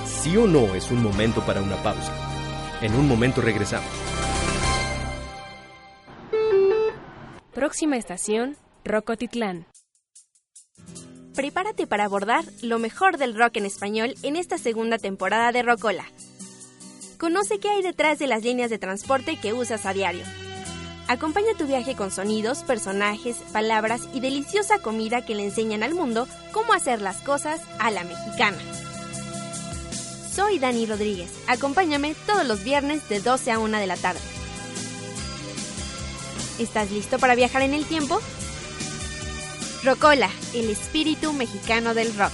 Sí 0.06 0.36
o 0.36 0.46
no 0.46 0.76
es 0.76 0.92
un 0.92 1.02
momento 1.02 1.42
para 1.46 1.62
una 1.62 1.78
pausa. 1.78 2.27
En 2.82 2.94
un 2.94 3.08
momento 3.08 3.42
regresamos. 3.42 3.90
Próxima 7.54 7.98
estación, 7.98 8.56
Rocotitlán. 8.86 9.66
Prepárate 11.36 11.88
para 11.88 12.06
abordar 12.06 12.46
lo 12.62 12.80
mejor 12.80 13.18
del 13.18 13.38
rock 13.38 13.58
en 13.58 13.66
español 13.66 14.16
en 14.24 14.36
esta 14.36 14.58
segunda 14.58 14.98
temporada 14.98 15.52
de 15.52 15.62
Rocola 15.62 16.06
Conoce 17.18 17.60
qué 17.60 17.70
hay 17.70 17.82
detrás 17.82 18.20
de 18.20 18.28
las 18.28 18.44
líneas 18.44 18.70
de 18.70 18.78
transporte 18.78 19.38
que 19.38 19.54
usas 19.54 19.88
a 19.88 19.94
diario. 19.94 20.24
Acompaña 21.08 21.58
tu 21.58 21.66
viaje 21.66 21.96
con 21.96 22.12
sonidos, 22.12 22.64
personajes, 22.64 23.38
palabras 23.52 24.08
y 24.14 24.20
deliciosa 24.20 24.80
comida 24.80 25.26
que 25.26 25.34
le 25.34 25.46
enseñan 25.46 25.82
al 25.82 25.96
mundo 25.96 26.28
cómo 26.52 26.74
hacer 26.74 27.02
las 27.02 27.22
cosas 27.22 27.62
a 27.80 27.90
la 27.90 28.04
mexicana. 28.04 28.58
Soy 30.38 30.60
Dani 30.60 30.86
Rodríguez. 30.86 31.34
Acompáñame 31.48 32.14
todos 32.28 32.46
los 32.46 32.64
viernes 32.64 33.10
de 33.10 33.20
12 33.20 33.54
a 33.54 33.58
1 33.58 33.80
de 33.80 33.88
la 33.88 33.98
tarde. 33.98 34.20
¿Estás 36.60 36.92
listo 36.92 37.18
para 37.18 37.34
viajar 37.34 37.64
en 37.64 37.74
el 37.74 37.86
tiempo? 37.86 38.20
Rocola, 39.84 40.30
el 40.54 40.70
espíritu 40.70 41.34
mexicano 41.34 41.96
del 41.96 42.16
rock. 42.16 42.34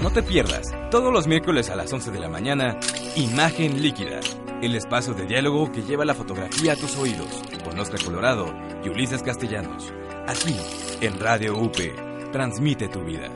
No 0.00 0.12
te 0.12 0.22
pierdas, 0.22 0.68
todos 0.92 1.12
los 1.12 1.26
miércoles 1.26 1.70
a 1.70 1.74
las 1.74 1.92
11 1.92 2.12
de 2.12 2.20
la 2.20 2.28
mañana, 2.28 2.78
Imagen 3.16 3.82
Líquida, 3.82 4.20
el 4.62 4.76
espacio 4.76 5.12
de 5.12 5.26
diálogo 5.26 5.72
que 5.72 5.82
lleva 5.82 6.04
la 6.04 6.14
fotografía 6.14 6.74
a 6.74 6.76
tus 6.76 6.96
oídos, 6.96 7.42
con 7.64 7.76
Oscar 7.80 8.04
Colorado 8.04 8.54
y 8.84 8.90
Ulises 8.90 9.24
Castellanos. 9.24 9.92
Aquí, 10.28 10.56
en 11.00 11.18
Radio 11.18 11.58
UP, 11.58 11.76
transmite 12.32 12.88
tu 12.88 13.04
vida. 13.04 13.28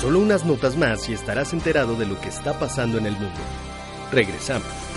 Solo 0.00 0.20
unas 0.20 0.44
notas 0.44 0.76
más 0.76 1.08
y 1.08 1.14
estarás 1.14 1.54
enterado 1.54 1.96
de 1.96 2.04
lo 2.04 2.20
que 2.20 2.28
está 2.28 2.58
pasando 2.58 2.98
en 2.98 3.06
el 3.06 3.14
mundo. 3.14 3.40
Regresamos. 4.12 4.93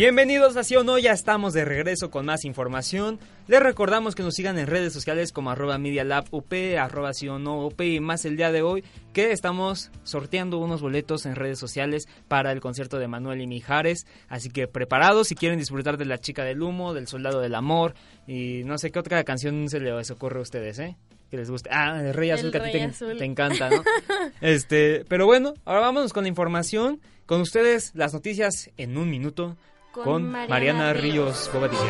Bienvenidos 0.00 0.56
a 0.56 0.78
o 0.78 0.82
No, 0.82 0.98
ya 0.98 1.12
estamos 1.12 1.52
de 1.52 1.66
regreso 1.66 2.10
con 2.10 2.24
más 2.24 2.46
información. 2.46 3.20
Les 3.48 3.60
recordamos 3.60 4.14
que 4.14 4.22
nos 4.22 4.32
sigan 4.32 4.58
en 4.58 4.66
redes 4.66 4.94
sociales 4.94 5.30
como 5.30 5.50
arroba 5.50 5.76
Media 5.76 6.04
Lab 6.04 6.24
UP, 6.30 6.54
arroba 6.80 7.10
No 7.38 7.66
UP 7.66 7.78
y 7.82 8.00
más 8.00 8.24
el 8.24 8.38
día 8.38 8.50
de 8.50 8.62
hoy 8.62 8.82
que 9.12 9.30
estamos 9.32 9.90
sorteando 10.02 10.56
unos 10.56 10.80
boletos 10.80 11.26
en 11.26 11.36
redes 11.36 11.58
sociales 11.58 12.08
para 12.28 12.50
el 12.50 12.62
concierto 12.62 12.98
de 12.98 13.08
Manuel 13.08 13.42
y 13.42 13.46
Mijares. 13.46 14.06
Así 14.30 14.48
que 14.48 14.66
preparados 14.66 15.28
si 15.28 15.34
quieren 15.34 15.58
disfrutar 15.58 15.98
de 15.98 16.06
La 16.06 16.16
Chica 16.16 16.44
del 16.44 16.62
Humo, 16.62 16.94
del 16.94 17.06
Soldado 17.06 17.40
del 17.40 17.54
Amor 17.54 17.92
y 18.26 18.62
no 18.64 18.78
sé 18.78 18.90
qué 18.90 19.00
otra 19.00 19.22
canción 19.24 19.68
se 19.68 19.80
les 19.80 20.10
ocurre 20.10 20.38
a 20.38 20.42
ustedes, 20.42 20.78
¿eh? 20.78 20.96
que 21.30 21.36
les 21.36 21.50
guste. 21.50 21.68
Ah, 21.70 22.00
el 22.02 22.14
Rey 22.14 22.30
Azul, 22.30 22.50
que 22.50 22.58
a 22.58 22.64
ti 22.64 22.72
te, 22.72 23.14
te, 23.16 23.24
encanta, 23.26 23.68
¿no? 23.68 23.84
este, 24.40 25.04
pero 25.08 25.26
bueno, 25.26 25.52
ahora 25.66 25.80
vámonos 25.80 26.14
con 26.14 26.24
la 26.24 26.28
información. 26.28 27.02
Con 27.26 27.42
ustedes 27.42 27.92
las 27.94 28.12
noticias 28.12 28.70
en 28.76 28.98
un 28.98 29.08
minuto 29.08 29.56
con, 29.92 30.30
Mariana, 30.30 30.92
Ríos 30.92 31.50
Bobadilla. 31.52 31.80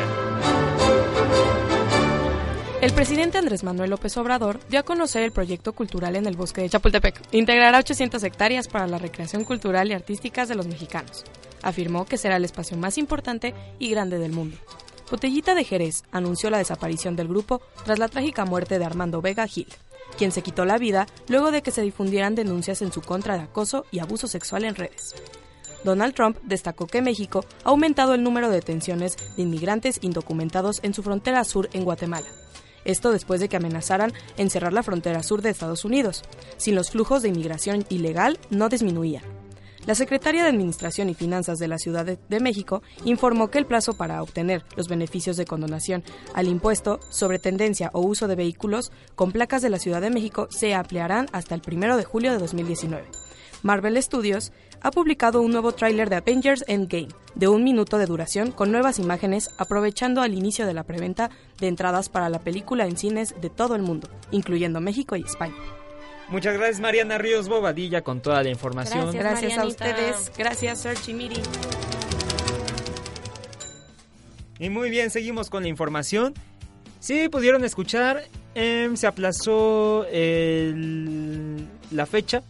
El 2.81 2.93
presidente 2.93 3.37
Andrés 3.37 3.63
Manuel 3.63 3.91
López 3.91 4.17
Obrador 4.17 4.59
dio 4.67 4.79
a 4.79 4.83
conocer 4.83 5.21
el 5.21 5.31
proyecto 5.31 5.73
cultural 5.73 6.15
en 6.15 6.25
el 6.25 6.35
bosque 6.35 6.61
de 6.61 6.69
Chapultepec. 6.69 7.21
Integrará 7.31 7.77
800 7.77 8.23
hectáreas 8.23 8.67
para 8.67 8.87
la 8.87 8.97
recreación 8.97 9.43
cultural 9.43 9.89
y 9.89 9.93
artística 9.93 10.47
de 10.47 10.55
los 10.55 10.65
mexicanos. 10.65 11.23
Afirmó 11.61 12.05
que 12.05 12.17
será 12.17 12.37
el 12.37 12.45
espacio 12.45 12.77
más 12.77 12.97
importante 12.97 13.53
y 13.77 13.91
grande 13.91 14.17
del 14.17 14.31
mundo. 14.31 14.57
Botellita 15.11 15.53
de 15.53 15.63
Jerez 15.63 16.03
anunció 16.11 16.49
la 16.49 16.57
desaparición 16.57 17.15
del 17.15 17.27
grupo 17.27 17.61
tras 17.83 17.99
la 17.99 18.07
trágica 18.07 18.45
muerte 18.45 18.79
de 18.79 18.85
Armando 18.85 19.21
Vega 19.21 19.45
Gil, 19.45 19.67
quien 20.17 20.31
se 20.31 20.41
quitó 20.41 20.65
la 20.65 20.79
vida 20.79 21.05
luego 21.27 21.51
de 21.51 21.61
que 21.61 21.71
se 21.71 21.83
difundieran 21.83 22.33
denuncias 22.33 22.81
en 22.81 22.91
su 22.91 23.01
contra 23.01 23.37
de 23.37 23.43
acoso 23.43 23.85
y 23.91 23.99
abuso 23.99 24.27
sexual 24.27 24.63
en 24.63 24.75
redes. 24.75 25.13
Donald 25.83 26.13
Trump 26.13 26.37
destacó 26.43 26.87
que 26.87 27.01
México 27.01 27.43
ha 27.63 27.69
aumentado 27.69 28.13
el 28.13 28.23
número 28.23 28.49
de 28.49 28.55
detenciones 28.55 29.17
de 29.35 29.43
inmigrantes 29.43 29.99
indocumentados 30.01 30.79
en 30.83 30.93
su 30.93 31.03
frontera 31.03 31.43
sur 31.43 31.69
en 31.73 31.83
Guatemala. 31.83 32.27
Esto 32.85 33.11
después 33.11 33.39
de 33.39 33.49
que 33.49 33.57
amenazaran 33.57 34.13
en 34.37 34.49
cerrar 34.49 34.73
la 34.73 34.83
frontera 34.83 35.23
sur 35.23 35.41
de 35.41 35.49
Estados 35.49 35.85
Unidos. 35.85 36.23
Sin 36.57 36.75
los 36.75 36.91
flujos 36.91 37.21
de 37.21 37.29
inmigración 37.29 37.85
ilegal 37.89 38.39
no 38.49 38.69
disminuían. 38.69 39.23
La 39.85 39.95
secretaria 39.95 40.43
de 40.43 40.49
Administración 40.49 41.09
y 41.09 41.15
Finanzas 41.15 41.57
de 41.57 41.67
la 41.67 41.79
Ciudad 41.79 42.05
de 42.05 42.39
México 42.39 42.83
informó 43.03 43.49
que 43.49 43.57
el 43.57 43.65
plazo 43.65 43.97
para 43.97 44.21
obtener 44.21 44.63
los 44.75 44.87
beneficios 44.87 45.37
de 45.37 45.45
condonación 45.45 46.03
al 46.35 46.47
impuesto 46.47 46.99
sobre 47.09 47.39
tendencia 47.39 47.89
o 47.93 48.01
uso 48.01 48.27
de 48.27 48.35
vehículos 48.35 48.91
con 49.15 49.31
placas 49.31 49.63
de 49.63 49.69
la 49.69 49.79
Ciudad 49.79 50.01
de 50.01 50.11
México 50.11 50.47
se 50.51 50.75
ampliarán 50.75 51.27
hasta 51.31 51.55
el 51.55 51.61
1 51.65 51.97
de 51.97 52.03
julio 52.03 52.31
de 52.31 52.37
2019. 52.37 53.20
Marvel 53.63 54.01
Studios 54.01 54.51
ha 54.81 54.91
publicado 54.91 55.41
un 55.41 55.51
nuevo 55.51 55.71
tráiler 55.73 56.09
de 56.09 56.15
Avengers 56.17 56.63
Endgame, 56.67 57.09
de 57.35 57.47
un 57.47 57.63
minuto 57.63 57.97
de 57.97 58.05
duración 58.07 58.51
con 58.51 58.71
nuevas 58.71 58.99
imágenes, 58.99 59.49
aprovechando 59.57 60.21
al 60.21 60.33
inicio 60.33 60.65
de 60.65 60.73
la 60.73 60.83
preventa 60.83 61.29
de 61.59 61.67
entradas 61.67 62.09
para 62.09 62.29
la 62.29 62.39
película 62.39 62.85
en 62.85 62.97
cines 62.97 63.35
de 63.39 63.49
todo 63.49 63.75
el 63.75 63.83
mundo, 63.83 64.09
incluyendo 64.31 64.81
México 64.81 65.15
y 65.15 65.21
España. 65.21 65.55
Muchas 66.29 66.53
gracias 66.57 66.79
Mariana 66.79 67.17
Ríos 67.17 67.49
Bobadilla 67.49 68.01
con 68.03 68.21
toda 68.21 68.41
la 68.41 68.49
información. 68.49 69.11
Gracias, 69.11 69.57
a 69.57 69.65
ustedes. 69.65 70.31
Gracias 70.37 70.79
Search 70.79 71.09
Y 74.59 74.69
muy 74.69 74.89
bien, 74.89 75.09
seguimos 75.09 75.49
con 75.49 75.63
la 75.63 75.69
información. 75.69 76.33
Sí, 76.99 77.27
pudieron 77.29 77.65
escuchar, 77.65 78.23
em, 78.55 78.95
se 78.95 79.07
aplazó 79.07 80.05
el- 80.05 81.67
la 81.91 82.05
fecha 82.05 82.43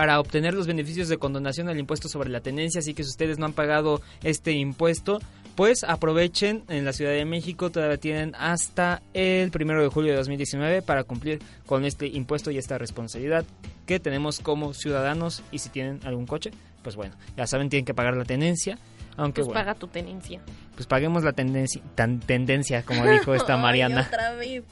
para 0.00 0.18
obtener 0.18 0.54
los 0.54 0.66
beneficios 0.66 1.08
de 1.10 1.18
condonación 1.18 1.68
al 1.68 1.78
impuesto 1.78 2.08
sobre 2.08 2.30
la 2.30 2.40
tenencia, 2.40 2.78
así 2.78 2.94
que 2.94 3.04
si 3.04 3.10
ustedes 3.10 3.38
no 3.38 3.44
han 3.44 3.52
pagado 3.52 4.00
este 4.22 4.52
impuesto, 4.52 5.20
pues 5.56 5.84
aprovechen, 5.84 6.64
en 6.68 6.86
la 6.86 6.94
Ciudad 6.94 7.10
de 7.12 7.26
México 7.26 7.68
todavía 7.68 7.98
tienen 7.98 8.34
hasta 8.38 9.02
el 9.12 9.50
primero 9.50 9.82
de 9.82 9.88
julio 9.88 10.12
de 10.12 10.16
2019 10.16 10.80
para 10.80 11.04
cumplir 11.04 11.40
con 11.66 11.84
este 11.84 12.06
impuesto 12.06 12.50
y 12.50 12.56
esta 12.56 12.78
responsabilidad 12.78 13.44
que 13.84 14.00
tenemos 14.00 14.40
como 14.40 14.72
ciudadanos 14.72 15.42
y 15.52 15.58
si 15.58 15.68
tienen 15.68 16.00
algún 16.04 16.24
coche, 16.26 16.50
pues 16.82 16.96
bueno, 16.96 17.14
ya 17.36 17.46
saben, 17.46 17.68
tienen 17.68 17.84
que 17.84 17.92
pagar 17.92 18.16
la 18.16 18.24
tenencia, 18.24 18.78
aunque 19.18 19.42
Pues 19.42 19.48
bueno, 19.48 19.60
paga 19.60 19.74
tu 19.74 19.86
tenencia. 19.86 20.40
pues 20.76 20.86
paguemos 20.86 21.24
la 21.24 21.34
tendencia, 21.34 21.82
tan, 21.94 22.20
tendencia, 22.20 22.84
como 22.84 23.04
dijo 23.04 23.34
esta 23.34 23.54
Ay, 23.56 23.60
Mariana. 23.60 24.06
otra 24.08 24.32
vez. 24.32 24.64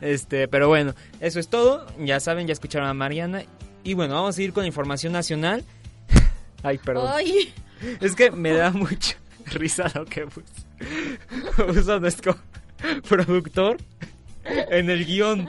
Este, 0.00 0.46
pero 0.46 0.68
bueno, 0.68 0.94
eso 1.18 1.40
es 1.40 1.48
todo. 1.48 1.86
Ya 1.98 2.20
saben, 2.20 2.46
ya 2.46 2.52
escucharon 2.52 2.88
a 2.88 2.94
Mariana. 2.94 3.42
Y 3.84 3.94
bueno, 3.94 4.14
vamos 4.14 4.36
a 4.36 4.42
ir 4.42 4.52
con 4.52 4.64
información 4.66 5.12
nacional. 5.12 5.64
Ay, 6.62 6.78
perdón. 6.78 7.10
Ay. 7.12 7.52
Es 8.00 8.14
que 8.14 8.30
me 8.30 8.52
da 8.52 8.70
mucha 8.70 9.16
risa 9.46 9.90
lo 9.94 10.04
que 10.04 10.26
puso, 10.26 10.44
puso 11.66 11.98
nuestro 11.98 12.36
productor 13.08 13.78
en 14.44 14.90
el 14.90 15.06
guion. 15.06 15.48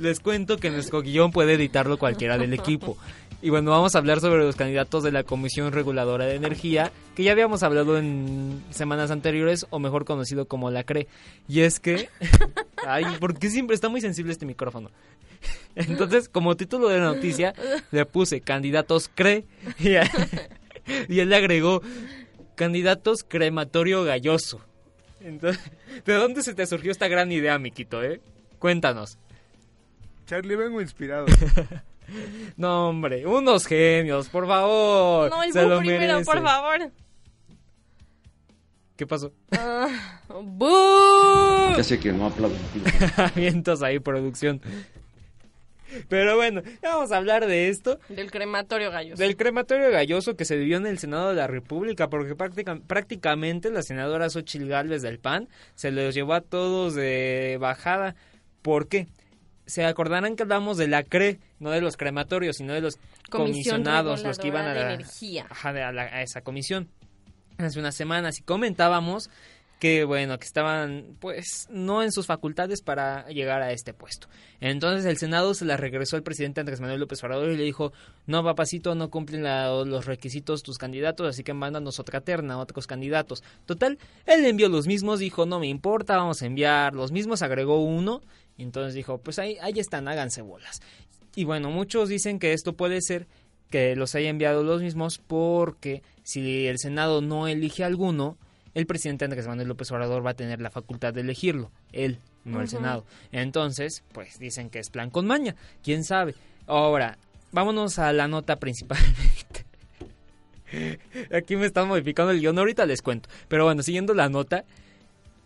Les 0.00 0.18
cuento 0.18 0.56
que 0.56 0.70
nuestro 0.70 1.02
guion 1.02 1.30
puede 1.30 1.54
editarlo 1.54 1.98
cualquiera 1.98 2.36
del 2.36 2.52
equipo. 2.52 2.98
Y 3.42 3.50
bueno, 3.50 3.72
vamos 3.72 3.96
a 3.96 3.98
hablar 3.98 4.20
sobre 4.20 4.44
los 4.44 4.54
candidatos 4.54 5.02
de 5.02 5.10
la 5.10 5.24
Comisión 5.24 5.72
Reguladora 5.72 6.26
de 6.26 6.36
Energía, 6.36 6.92
que 7.16 7.24
ya 7.24 7.32
habíamos 7.32 7.64
hablado 7.64 7.98
en 7.98 8.62
semanas 8.70 9.10
anteriores, 9.10 9.66
o 9.70 9.80
mejor 9.80 10.04
conocido 10.04 10.46
como 10.46 10.70
la 10.70 10.84
CRE. 10.84 11.08
Y 11.48 11.62
es 11.62 11.80
que... 11.80 12.08
Ay, 12.86 13.04
¿por 13.18 13.36
qué 13.36 13.50
siempre 13.50 13.74
está 13.74 13.88
muy 13.88 14.00
sensible 14.00 14.32
este 14.32 14.46
micrófono? 14.46 14.92
Entonces, 15.74 16.28
como 16.28 16.56
título 16.56 16.88
de 16.88 17.00
la 17.00 17.06
noticia, 17.06 17.52
le 17.90 18.06
puse 18.06 18.40
candidatos 18.42 19.10
CRE. 19.12 19.44
Y, 19.80 19.94
y 21.12 21.18
él 21.18 21.28
le 21.28 21.36
agregó 21.36 21.82
candidatos 22.54 23.24
crematorio 23.26 24.04
galloso. 24.04 24.60
Entonces, 25.20 25.60
¿de 26.04 26.14
dónde 26.14 26.44
se 26.44 26.54
te 26.54 26.64
surgió 26.64 26.92
esta 26.92 27.08
gran 27.08 27.32
idea, 27.32 27.58
Miquito, 27.58 28.04
eh? 28.04 28.20
Cuéntanos. 28.60 29.18
Charlie, 30.26 30.54
vengo 30.54 30.80
inspirado. 30.80 31.26
No, 32.56 32.88
hombre, 32.90 33.26
unos 33.26 33.66
genios, 33.66 34.28
por 34.28 34.46
favor. 34.46 35.30
No, 35.30 35.42
el 35.42 35.52
se 35.52 35.62
lo 35.66 35.78
primero, 35.78 36.00
merece. 36.14 36.24
por 36.24 36.42
favor. 36.42 36.90
¿Qué 38.96 39.06
pasó? 39.06 39.32
¡Bu! 40.42 41.74
Ya 41.76 41.82
sé 41.82 41.98
que 41.98 42.12
no 42.12 42.26
aplaudo. 42.26 42.54
Vientos 43.34 43.82
ahí, 43.82 43.98
producción. 43.98 44.60
Pero 46.08 46.36
bueno, 46.36 46.62
ya 46.82 46.94
vamos 46.94 47.12
a 47.12 47.18
hablar 47.18 47.46
de 47.46 47.68
esto. 47.68 47.98
Del 48.08 48.30
crematorio 48.30 48.90
gallos. 48.90 49.18
Del 49.18 49.36
crematorio 49.36 49.90
galloso 49.90 50.36
que 50.36 50.44
se 50.46 50.56
vivió 50.56 50.78
en 50.78 50.86
el 50.86 50.98
Senado 50.98 51.30
de 51.30 51.34
la 51.34 51.46
República, 51.46 52.08
porque 52.08 52.34
práctica- 52.34 52.80
prácticamente 52.86 53.70
la 53.70 53.82
senadora 53.82 54.30
Xochil 54.30 54.68
Gálvez 54.68 55.02
del 55.02 55.18
PAN 55.18 55.48
se 55.74 55.90
los 55.90 56.14
llevó 56.14 56.32
a 56.34 56.40
todos 56.40 56.94
de 56.94 57.58
bajada. 57.60 58.14
¿Por 58.62 58.88
qué? 58.88 59.08
Se 59.66 59.84
acordarán 59.84 60.36
que 60.36 60.42
hablamos 60.42 60.76
de 60.76 60.88
la 60.88 61.02
CRE, 61.04 61.38
no 61.60 61.70
de 61.70 61.80
los 61.80 61.96
crematorios, 61.96 62.56
sino 62.56 62.72
de 62.74 62.80
los 62.80 62.96
Comisión 63.30 63.82
comisionados, 63.82 64.22
los 64.24 64.38
que 64.38 64.48
iban 64.48 64.66
a, 64.66 64.74
la- 64.74 64.84
de 64.88 64.94
Energía. 64.94 65.46
ajá, 65.48 65.68
a 65.70 65.92
la- 65.92 66.02
a 66.02 66.22
esa 66.22 66.40
comisión. 66.42 66.88
Hace 67.58 67.78
unas 67.78 67.94
semanas 67.94 68.38
y 68.38 68.42
comentábamos 68.42 69.30
que 69.78 70.04
bueno, 70.04 70.38
que 70.38 70.44
estaban 70.46 71.16
pues 71.18 71.66
no 71.68 72.04
en 72.04 72.12
sus 72.12 72.26
facultades 72.26 72.82
para 72.82 73.26
llegar 73.28 73.62
a 73.62 73.72
este 73.72 73.92
puesto. 73.92 74.28
Entonces 74.60 75.04
el 75.06 75.16
Senado 75.18 75.54
se 75.54 75.64
la 75.64 75.76
regresó 75.76 76.14
al 76.14 76.22
presidente 76.22 76.60
Andrés 76.60 76.80
Manuel 76.80 77.00
López 77.00 77.22
Obrador 77.24 77.50
y 77.50 77.56
le 77.56 77.64
dijo, 77.64 77.92
no 78.28 78.44
papacito, 78.44 78.94
no 78.94 79.10
cumplen 79.10 79.42
la- 79.42 79.68
los 79.84 80.06
requisitos 80.06 80.62
tus 80.62 80.78
candidatos, 80.78 81.26
así 81.28 81.42
que 81.42 81.52
mándanos 81.52 81.98
otra 81.98 82.20
terna, 82.20 82.58
otros 82.58 82.86
candidatos. 82.86 83.42
Total, 83.66 83.98
él 84.26 84.44
envió 84.46 84.68
los 84.68 84.86
mismos, 84.86 85.18
dijo, 85.18 85.46
no 85.46 85.58
me 85.58 85.66
importa, 85.66 86.16
vamos 86.16 86.42
a 86.42 86.46
enviar 86.46 86.94
los 86.94 87.10
mismos, 87.10 87.42
agregó 87.42 87.82
uno, 87.82 88.22
entonces 88.58 88.94
dijo, 88.94 89.18
pues 89.18 89.38
ahí, 89.38 89.56
ahí 89.60 89.78
están, 89.78 90.08
háganse 90.08 90.42
bolas. 90.42 90.80
Y 91.34 91.44
bueno, 91.44 91.70
muchos 91.70 92.08
dicen 92.08 92.38
que 92.38 92.52
esto 92.52 92.74
puede 92.74 93.00
ser 93.00 93.26
que 93.70 93.96
los 93.96 94.14
haya 94.14 94.28
enviado 94.28 94.62
los 94.62 94.82
mismos 94.82 95.18
porque 95.18 96.02
si 96.22 96.66
el 96.66 96.78
Senado 96.78 97.22
no 97.22 97.48
elige 97.48 97.84
alguno, 97.84 98.36
el 98.74 98.86
presidente 98.86 99.24
Andrés 99.24 99.46
Manuel 99.46 99.68
López 99.68 99.90
Obrador 99.92 100.24
va 100.24 100.30
a 100.30 100.34
tener 100.34 100.60
la 100.60 100.70
facultad 100.70 101.12
de 101.12 101.22
elegirlo, 101.22 101.70
él, 101.92 102.18
no 102.44 102.60
el. 102.60 102.68
Senado. 102.68 103.04
Entonces, 103.32 104.04
pues 104.12 104.38
dicen 104.38 104.70
que 104.70 104.78
es 104.78 104.90
plan 104.90 105.10
con 105.10 105.26
maña, 105.26 105.56
quién 105.82 106.04
sabe. 106.04 106.34
Ahora, 106.66 107.18
vámonos 107.50 107.98
a 107.98 108.12
la 108.12 108.28
nota 108.28 108.56
principalmente. 108.56 109.66
Aquí 111.32 111.56
me 111.56 111.66
están 111.66 111.88
modificando 111.88 112.32
el 112.32 112.40
guion, 112.40 112.58
ahorita 112.58 112.86
les 112.86 113.02
cuento. 113.02 113.28
Pero 113.48 113.64
bueno, 113.64 113.82
siguiendo 113.82 114.14
la 114.14 114.28
nota, 114.28 114.64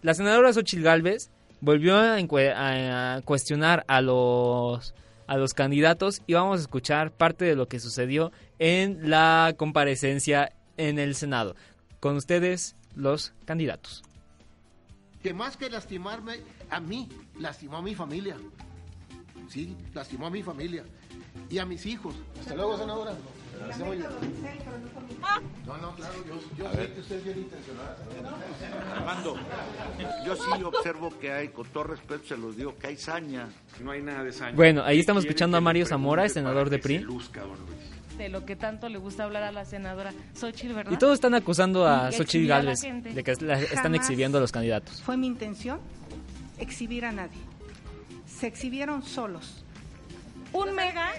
la 0.03 0.15
senadora 0.15 0.53
Xochitl 0.53 0.83
Gálvez 0.83 1.31
volvió 1.67 1.99
a, 1.99 3.21
cuestionar 3.25 3.85
a 3.89 4.01
los 4.01 4.95
a 5.27 5.37
los 5.37 5.53
candidatos 5.53 6.23
y 6.29 6.35
vamos 6.35 6.61
a 6.61 6.63
escuchar 6.63 7.11
parte 7.11 7.45
de 7.45 7.57
lo 7.57 7.67
que 7.67 7.81
sucedió 7.81 8.31
en 8.61 9.11
la 9.11 9.55
comparecencia 9.57 10.53
en 10.77 11.01
el 11.01 11.17
Senado. 11.17 11.57
Con 11.99 12.15
ustedes, 12.15 12.77
los 12.95 13.35
candidatos. 13.45 14.05
que 15.21 15.35
más 15.35 15.57
que 15.57 15.69
lastimarme 15.69 16.37
a 16.71 16.79
mí, 16.79 17.09
lastimó 17.41 17.79
a 17.79 17.83
mi 17.83 17.97
familia. 17.97 18.37
Sí, 19.49 19.77
lastimó 19.93 20.29
a 20.29 20.31
mi 20.31 20.45
familia 20.45 20.85
y 21.51 21.59
a 21.59 21.67
mis 21.67 21.85
hijos. 21.85 22.15
Hasta 22.39 22.55
luego, 22.55 22.79
senadora. 22.79 23.13
No, 25.67 25.77
no, 25.79 25.95
claro, 25.97 26.15
yo, 26.27 26.35
yo 26.57 26.71
sé 26.73 26.93
que 26.93 27.01
usted 27.01 27.17
es 27.17 27.25
bien 27.25 27.39
intencionada. 27.39 27.97
Armando, 28.95 29.37
yo 30.25 30.37
sí 30.37 30.63
observo 30.63 31.13
que 31.19 31.33
hay, 31.33 31.49
con 31.49 31.67
todo 31.69 31.85
respeto 31.85 32.23
se 32.29 32.37
los 32.37 32.57
digo, 32.57 32.77
que 32.79 32.87
hay 32.89 32.97
saña. 32.97 33.49
No 33.83 33.91
hay 33.91 34.03
nada 34.03 34.23
de 34.25 34.33
saña. 34.33 34.55
Bueno, 34.55 34.83
ahí 34.85 35.01
estamos 35.01 35.25
escuchando 35.25 35.57
a 35.57 35.61
Mario 35.61 35.87
Zamora, 35.87 36.29
senador 36.29 36.71
de 36.71 36.79
PRI. 36.79 37.07
de 38.19 38.29
lo 38.31 38.47
que 38.47 38.57
tanto 38.57 38.89
le 38.89 38.97
gusta 38.99 39.25
hablar 39.25 39.43
a 39.43 39.53
la 39.53 39.65
senadora 39.67 40.11
Xochitl, 40.35 40.73
¿verdad? 40.73 40.93
Y 40.93 40.97
todos 40.97 41.15
están 41.15 41.35
acusando 41.35 41.87
a 41.87 42.11
Xochitl 42.13 42.51
a 42.51 42.57
Gálvez 42.57 42.81
de 42.81 43.23
que 43.23 43.35
la- 43.41 43.61
están 43.61 43.95
exhibiendo 43.95 44.39
a 44.39 44.41
los 44.41 44.53
candidatos. 44.53 45.03
Fue 45.03 45.17
mi 45.19 45.27
intención 45.27 45.81
exhibir 46.59 47.05
a 47.05 47.13
nadie. 47.13 47.39
Se 48.27 48.47
exhibieron 48.47 49.03
solos. 49.03 49.65
Un 50.57 50.75
mega, 50.75 51.13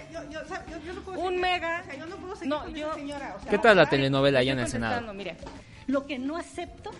un 1.16 1.40
mega, 1.40 1.84
yo 1.96 2.06
no 2.06 2.16
puedo 2.16 2.34
seguir 2.36 2.48
no, 2.50 2.60
con 2.64 2.74
yo, 2.74 2.86
esa 2.88 2.94
señora, 2.96 3.34
o 3.36 3.40
sea, 3.40 3.50
¿Qué 3.50 3.58
tal 3.58 3.76
la 3.76 3.86
telenovela 3.88 4.40
allá 4.40 4.52
en 4.52 4.58
el 4.60 4.68
Senado? 4.68 5.14
mire. 5.14 5.36
Lo 5.86 6.06
que 6.06 6.18
no 6.18 6.36
acepto, 6.36 6.90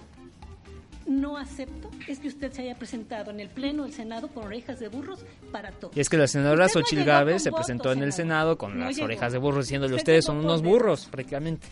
no 1.07 1.37
acepto, 1.37 1.91
es 2.07 2.19
que 2.21 2.29
usted 2.29 2.53
se 2.53 2.63
haya 2.63 2.75
presentado 2.77 3.31
en 3.31 3.41
el 3.41 3.49
Pleno 3.49 3.85
del 3.85 3.93
Senado 3.93 4.29
con 4.29 4.45
orejas 4.45 4.79
de 4.79 4.89
burros 4.89 5.25
para 5.51 5.73
todo. 5.73 5.91
Y 5.95 6.01
es 6.01 6.09
que 6.09 6.17
la 6.17 6.27
senadora 6.27 6.65
no 6.65 6.69
Xochitl 6.69 7.05
con 7.05 7.41
se 7.41 7.51
presentó 7.53 7.93
en 7.93 8.03
el. 8.03 8.13
Senado 8.13 8.57
con 8.59 8.79
No 8.79 8.85
las 8.87 8.95
llegó. 8.97 9.07
orejas 9.07 9.33
de 9.33 9.39
burro 9.39 9.61
diciéndole 9.61 9.95
Usted 9.95 10.03
ustedes 10.03 10.25
son 10.25 10.37
unos 10.39 10.63
burros 10.63 11.07
prácticamente. 11.07 11.67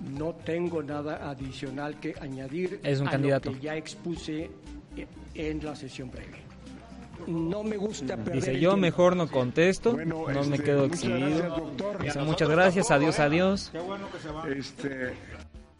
No 0.00 0.34
tengo 0.34 0.82
nada 0.82 1.30
adicional 1.30 1.98
que 2.00 2.14
añadir 2.20 2.80
Es 2.82 2.98
un 3.00 3.06
a 3.08 3.12
candidato. 3.12 3.50
lo 3.50 3.56
que 3.56 3.62
ya 3.62 3.76
expuse 3.76 4.50
en 5.34 5.64
la 5.64 5.76
sesión 5.76 6.10
previa. 6.10 6.41
No 7.26 7.62
me 7.62 7.76
gusta 7.76 8.16
perder 8.16 8.34
Dice 8.34 8.60
yo 8.60 8.76
mejor 8.76 9.16
no 9.16 9.28
contesto, 9.28 9.96
no 9.96 10.26
me 10.26 10.56
este, 10.56 10.62
quedo 10.62 10.86
muchas 10.86 11.04
exhibido. 11.04 11.72
Dice 12.00 12.18
muchas 12.20 12.48
gracias, 12.48 12.90
adiós, 12.90 13.18
adiós. 13.18 13.70
Qué 13.72 13.78
bueno 13.78 14.06
que 14.10 14.18
se 14.18 14.28
va. 14.28 14.48
Este, 14.48 15.12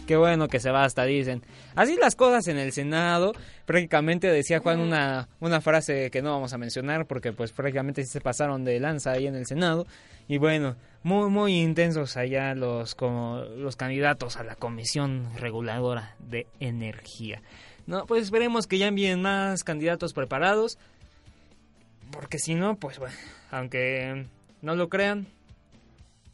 Qué 0.07 0.17
bueno 0.17 0.49
que 0.49 0.59
se 0.59 0.71
va 0.71 0.85
hasta 0.85 1.05
dicen. 1.05 1.43
Así 1.77 1.97
las 1.97 2.17
cosas 2.17 2.49
en 2.49 2.59
el 2.59 2.73
Senado. 2.73 3.33
Prácticamente 3.67 4.27
decía 4.29 4.59
Juan 4.59 4.81
una, 4.81 5.29
una 5.41 5.61
frase 5.61 6.11
que 6.11 6.23
no 6.23 6.33
vamos 6.33 6.53
a 6.53 6.59
mencionar 6.59 7.07
porque 7.07 7.33
pues 7.33 7.53
prácticamente 7.53 8.05
se 8.05 8.21
pasaron 8.21 8.65
de 8.65 8.81
lanza 8.81 9.13
ahí 9.13 9.27
en 9.27 9.37
el 9.37 9.47
Senado. 9.47 9.87
Y 10.27 10.39
bueno, 10.39 10.77
muy 11.03 11.31
muy 11.31 11.61
intensos 11.61 12.17
allá 12.17 12.55
los 12.55 12.95
como 12.95 13.45
los 13.57 13.77
candidatos 13.77 14.37
a 14.37 14.43
la 14.43 14.57
Comisión 14.57 15.29
Reguladora 15.37 16.17
de 16.19 16.47
Energía. 16.59 17.41
No, 17.87 18.07
pues 18.07 18.25
esperemos 18.25 18.67
que 18.67 18.79
ya 18.79 18.89
envíen 18.89 19.23
más 19.23 19.63
candidatos 19.63 20.13
preparados. 20.13 20.79
Porque 22.13 22.39
si 22.39 22.55
no, 22.55 22.77
pues 22.77 22.99
bueno, 23.01 23.15
aunque 23.51 24.27
no 24.61 24.77
lo 24.77 24.89
crean, 24.89 25.27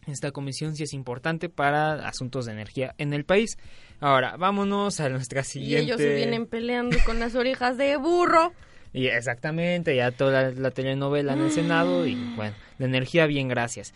esta 0.07 0.31
comisión 0.33 0.77
sí 0.77 0.83
es 0.83 0.93
importante 0.93 1.49
para 1.49 2.07
asuntos 2.07 2.45
de 2.47 2.53
energía 2.53 2.95
en 2.99 3.13
el 3.15 3.25
país. 3.25 3.57
Ahora, 4.01 4.37
vámonos 4.37 5.01
a 5.01 5.09
nuestra 5.09 5.41
Y 5.41 5.45
siguiente. 5.45 5.85
ellos 5.85 6.01
se 6.01 6.15
vienen 6.15 6.47
peleando 6.47 6.97
con 7.07 7.19
las 7.21 7.35
orejas 7.35 7.77
de 7.77 7.97
burro. 7.97 8.53
Y 8.93 9.07
exactamente, 9.07 9.95
ya 9.97 10.11
toda 10.11 10.43
la, 10.45 10.51
la 10.51 10.71
telenovela 10.71 11.35
en 11.35 11.41
el 11.41 11.51
Senado 11.51 12.07
y 12.07 12.15
bueno, 12.37 12.55
la 12.79 12.87
energía 12.87 13.27
bien, 13.27 13.47
gracias. 13.49 13.93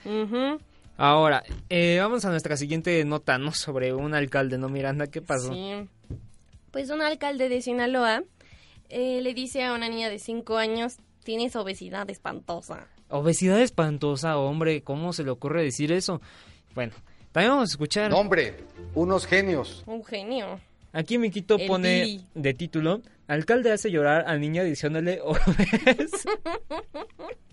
Ahora, 0.99 1.43
eh, 1.71 1.99
vamos 1.99 2.25
a 2.27 2.31
nuestra 2.31 2.57
siguiente 2.57 3.03
nota, 3.05 3.39
¿no? 3.39 3.53
Sobre 3.53 3.95
un 3.95 4.15
alcalde, 4.15 4.59
¿no, 4.59 4.69
Miranda? 4.69 5.07
¿Qué 5.07 5.23
pasó? 5.23 5.53
Sí. 5.53 5.89
Pues 6.71 6.91
un 6.91 7.01
alcalde 7.01 7.49
de 7.49 7.63
Sinaloa 7.63 8.23
eh, 8.91 9.21
le 9.23 9.33
dice 9.35 9.65
a 9.65 9.73
una 9.73 9.89
niña 9.89 10.11
de 10.11 10.19
5 10.19 10.59
años, 10.59 10.99
tienes 11.25 11.57
obesidad 11.57 12.09
espantosa. 12.11 12.87
Obesidad 13.09 13.61
espantosa, 13.61 14.39
hombre, 14.39 14.83
¿cómo 14.83 15.13
se 15.13 15.25
le 15.25 15.31
ocurre 15.31 15.63
decir 15.63 15.93
eso? 15.93 16.21
Bueno, 16.75 16.93
también 17.33 17.51
vamos 17.53 17.71
a 17.71 17.73
escuchar... 17.73 18.11
Nombre, 18.11 18.57
unos 18.95 19.27
genios. 19.27 19.83
Un 19.87 20.05
genio. 20.05 20.61
Aquí 20.93 21.19
Miquito 21.19 21.57
El 21.57 21.67
pone 21.67 22.03
Didi. 22.05 22.27
de 22.35 22.55
título, 22.55 23.01
alcalde 23.27 23.73
hace 23.73 23.91
llorar 23.91 24.25
a 24.27 24.37
niña 24.37 24.63
diciéndole 24.63 25.21
obeso. 25.25 26.29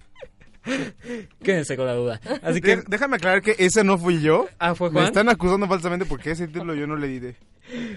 Quédense 1.43 1.75
con 1.77 1.85
la 1.85 1.93
duda. 1.93 2.19
Así 2.41 2.61
que 2.61 2.81
déjame 2.87 3.15
aclarar 3.17 3.41
que 3.41 3.55
ese 3.59 3.83
no 3.83 3.97
fui 3.97 4.21
yo. 4.21 4.47
Ah, 4.59 4.75
¿fue 4.75 4.89
Me 4.89 4.93
Juan? 4.95 5.05
están 5.05 5.29
acusando 5.29 5.67
falsamente 5.67 6.05
porque 6.05 6.31
ese 6.31 6.47
título 6.47 6.75
yo 6.75 6.87
no 6.87 6.95
le 6.95 7.07
di. 7.07 7.33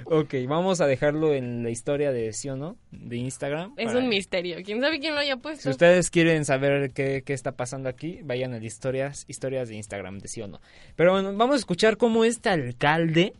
Ok, 0.05 0.35
vamos 0.46 0.81
a 0.83 0.87
dejarlo 0.87 1.33
en 1.33 1.62
la 1.62 1.70
historia 1.70 2.12
de 2.12 2.33
sí 2.35 2.48
o 2.51 2.57
no, 2.57 2.77
de 2.90 3.16
Instagram. 3.16 3.72
Es 3.79 3.87
para- 3.87 3.98
un 4.01 4.09
misterio. 4.09 4.59
¿Quién 4.64 4.81
sabe 4.81 5.01
quién 5.01 5.14
lo 5.14 5.20
haya 5.20 5.37
puesto? 5.38 5.62
Si 5.62 5.68
ustedes 5.70 6.11
quieren 6.11 6.44
saber 6.44 6.90
qué, 6.92 7.22
qué 7.25 7.33
está 7.33 7.53
pasando 7.53 7.88
aquí, 7.88 8.20
vayan 8.22 8.53
a 8.53 8.57
las 8.57 8.64
historias, 8.64 9.25
historias 9.29 9.68
de 9.68 9.77
Instagram 9.77 10.18
de 10.18 10.29
sí 10.29 10.42
o 10.42 10.46
no. 10.48 10.61
Pero 10.94 11.12
bueno, 11.12 11.35
vamos 11.37 11.55
a 11.55 11.59
escuchar 11.59 11.96
cómo 11.96 12.25
este 12.25 12.51
alcalde 12.51 13.33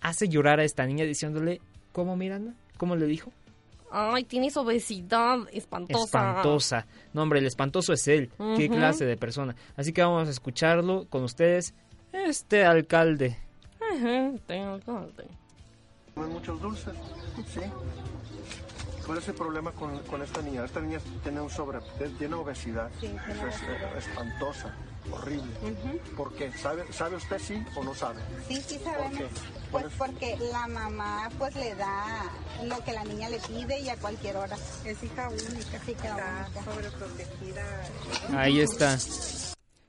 hace 0.00 0.28
llorar 0.28 0.60
a 0.60 0.64
esta 0.64 0.84
niña 0.86 1.04
diciéndole, 1.06 1.60
¿cómo 1.92 2.14
Miranda? 2.16 2.52
¿Cómo 2.76 2.94
le 2.96 3.06
dijo? 3.06 3.32
Ay, 3.96 4.24
tienes 4.24 4.56
obesidad 4.56 5.38
espantosa. 5.52 6.04
Espantosa. 6.04 6.86
No, 7.12 7.22
hombre, 7.22 7.38
el 7.38 7.46
espantoso 7.46 7.92
es 7.92 8.08
él. 8.08 8.32
¿Qué 8.56 8.68
clase 8.68 9.04
de 9.04 9.16
persona? 9.16 9.54
Así 9.76 9.92
que 9.92 10.02
vamos 10.02 10.26
a 10.26 10.30
escucharlo 10.32 11.06
con 11.08 11.22
ustedes, 11.22 11.74
este 12.12 12.64
alcalde. 12.64 13.38
Ajá, 13.80 14.32
tengo 14.46 14.72
alcalde. 14.74 15.28
Comen 16.12 16.32
muchos 16.32 16.60
dulces, 16.60 16.92
¿sí? 17.46 17.60
¿Cuál 19.06 19.18
es 19.18 19.28
el 19.28 19.34
problema 19.34 19.72
con, 19.72 19.98
con 20.04 20.22
esta 20.22 20.40
niña? 20.42 20.64
Esta 20.64 20.80
niña 20.80 20.98
tiene 21.22 21.40
un 21.40 21.50
sobre, 21.50 21.78
tiene 22.18 22.34
obesidad. 22.34 22.90
Sí, 23.00 23.08
tiene 23.08 23.32
Eso 23.32 23.46
es 23.98 24.06
espantosa, 24.06 24.74
horrible. 25.12 25.52
¿Por 26.16 26.32
qué? 26.34 26.50
¿Sabe, 26.52 26.90
¿Sabe 26.92 27.16
usted 27.16 27.38
sí 27.38 27.62
o 27.76 27.84
no 27.84 27.94
sabe? 27.94 28.20
Sí, 28.48 28.62
sí 28.66 28.78
¿Por 28.78 28.92
sabemos. 28.94 29.18
qué? 29.18 29.26
Pues 29.70 29.84
porque 29.98 30.36
la 30.52 30.66
mamá 30.68 31.28
pues 31.38 31.54
le 31.56 31.74
da 31.74 32.22
lo 32.64 32.82
que 32.84 32.92
la 32.92 33.04
niña 33.04 33.28
le 33.28 33.38
pide 33.40 33.80
y 33.80 33.88
a 33.90 33.96
cualquier 33.96 34.36
hora. 34.36 34.56
Es 34.84 35.02
hija 35.02 35.28
única. 35.28 35.80
Sí, 35.84 35.92
está 35.92 36.48
sobreprotegida. 36.64 37.62
Ahí 38.36 38.60
está. 38.60 38.96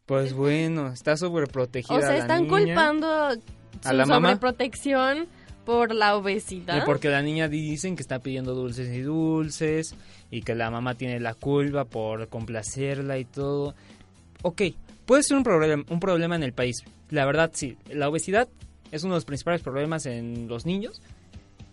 Pues 0.06 0.34
bueno, 0.34 0.90
está 0.90 1.18
sobreprotegida 1.18 1.96
O 1.98 2.00
sea, 2.02 2.10
la 2.12 2.18
están 2.18 2.44
niña. 2.48 2.58
culpando 2.66 3.34
su 3.34 3.42
¿A 3.90 3.94
la 3.94 4.06
mamá? 4.06 4.40
Por 5.66 5.94
la 5.94 6.16
obesidad. 6.16 6.86
porque 6.86 7.10
la 7.10 7.22
niña 7.22 7.48
dicen 7.48 7.96
que 7.96 8.02
está 8.02 8.20
pidiendo 8.20 8.54
dulces 8.54 8.96
y 8.96 9.02
dulces 9.02 9.96
y 10.32 10.42
que 10.42 10.56
la 10.56 10.70
mamá 10.72 10.96
tiene 10.96 11.20
la 11.20 11.34
culpa 11.34 11.86
por 11.86 12.28
complacerla 12.30 13.18
y 13.18 13.26
todo. 13.26 13.76
Ok, 14.44 14.62
puede 15.06 15.24
ser 15.24 15.38
un 15.38 15.44
problema, 15.44 15.84
un 15.90 16.00
problema 16.00 16.36
en 16.36 16.44
el 16.44 16.54
país. 16.54 16.84
La 17.10 17.26
verdad, 17.26 17.52
sí. 17.54 17.78
La 17.90 18.10
obesidad 18.10 18.48
es 18.92 19.04
uno 19.04 19.14
de 19.14 19.18
los 19.18 19.26
principales 19.26 19.62
problemas 19.62 20.06
en 20.06 20.48
los 20.48 20.66
niños, 20.66 21.02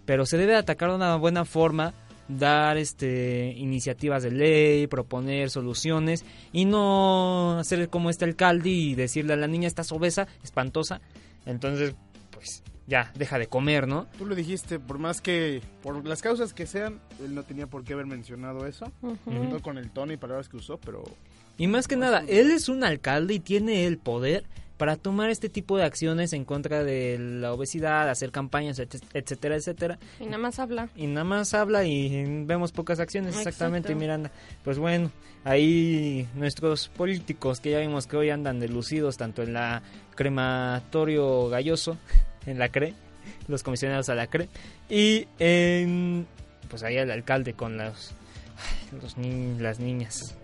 pero 0.05 0.27
se 0.27 0.39
debe 0.39 0.57
atacar 0.57 0.91
de 0.91 0.97
una 0.97 1.17
buena 1.17 1.45
forma, 1.45 1.95
dar 2.29 2.79
este 2.79 3.55
iniciativas 3.57 4.23
de 4.23 4.31
ley, 4.31 4.87
proponer 4.87 5.51
soluciones 5.51 6.25
y 6.53 6.65
no 6.65 7.59
hacer 7.59 7.89
como 7.89 8.11
este 8.11 8.25
alcalde 8.25 8.71
y 8.71 8.95
decirle 8.95 9.35
a 9.35 9.37
la 9.37 9.47
niña 9.47 9.69
estás 9.69 9.93
obesa, 9.93 10.27
espantosa. 10.43 11.01
Entonces, 11.47 11.95
pues 12.31 12.63
ya, 12.87 13.13
deja 13.15 13.39
de 13.39 13.47
comer, 13.47 13.87
¿no? 13.87 14.07
Tú 14.19 14.27
lo 14.27 14.35
dijiste, 14.35 14.79
por 14.79 14.99
más 14.99 15.21
que, 15.21 15.63
por 15.83 16.05
las 16.07 16.21
causas 16.23 16.53
que 16.53 16.67
sean, 16.67 17.01
él 17.25 17.35
no 17.35 17.43
tenía 17.45 17.67
por 17.67 17.85
qué 17.85 17.93
haber 17.93 18.07
mencionado 18.07 18.67
eso. 18.67 18.91
No 19.27 19.61
con 19.63 19.79
el 19.79 19.91
tono 19.91 20.13
y 20.13 20.17
palabras 20.17 20.49
que 20.49 20.57
usó, 20.57 20.79
pero 20.79 21.05
Y 21.59 21.67
más 21.69 21.87
que 21.89 21.97
nada, 21.97 22.25
él 22.29 22.51
es 22.51 22.69
un 22.69 22.83
alcalde 22.85 23.35
y 23.35 23.41
tiene 23.41 23.87
el 23.87 23.99
poder 23.99 24.45
para 24.79 24.97
tomar 24.97 25.31
este 25.31 25.49
tipo 25.49 25.77
de 25.77 25.85
acciones 25.85 26.33
en 26.33 26.45
contra 26.45 26.83
de 26.83 27.17
la 27.21 27.53
obesidad, 27.53 28.11
hacer 28.11 28.33
campañas, 28.33 28.81
et- 28.81 29.01
etcétera, 29.15 29.55
etcétera. 29.55 29.99
Y 30.19 30.25
nada 30.25 30.39
más 30.39 30.59
habla. 30.59 30.89
Y 30.97 31.07
nada 31.07 31.23
más 31.23 31.55
habla 31.55 31.85
y 31.85 32.43
vemos 32.47 32.73
pocas 32.73 32.99
acciones, 32.99 33.37
exactamente, 33.37 33.89
Exacto. 33.93 34.01
Miranda. 34.01 34.33
Pues 34.65 34.79
bueno, 34.79 35.13
ahí 35.45 36.27
nuestros 36.35 36.89
políticos 36.89 37.61
que 37.61 37.71
ya 37.71 37.79
vimos 37.79 38.09
que 38.09 38.17
hoy 38.17 38.31
andan 38.31 38.59
delucidos 38.59 39.17
tanto 39.19 39.45
en 39.45 39.53
la 39.53 39.83
crematorio 40.17 41.49
galloso, 41.49 41.97
en 42.47 42.59
la 42.59 42.69
CRE, 42.69 42.95
los 43.49 43.63
comisionados 43.63 44.09
a 44.09 44.15
la 44.15 44.27
CRE, 44.27 44.49
y 44.89 45.27
en, 45.39 46.27
pues 46.69 46.83
ahí 46.83 46.97
el 46.97 47.11
alcalde 47.11 47.55
con 47.55 47.77
los, 47.79 48.13
los 49.01 49.17
ni- 49.17 49.59
las 49.59 49.79
niñas. 49.81 50.37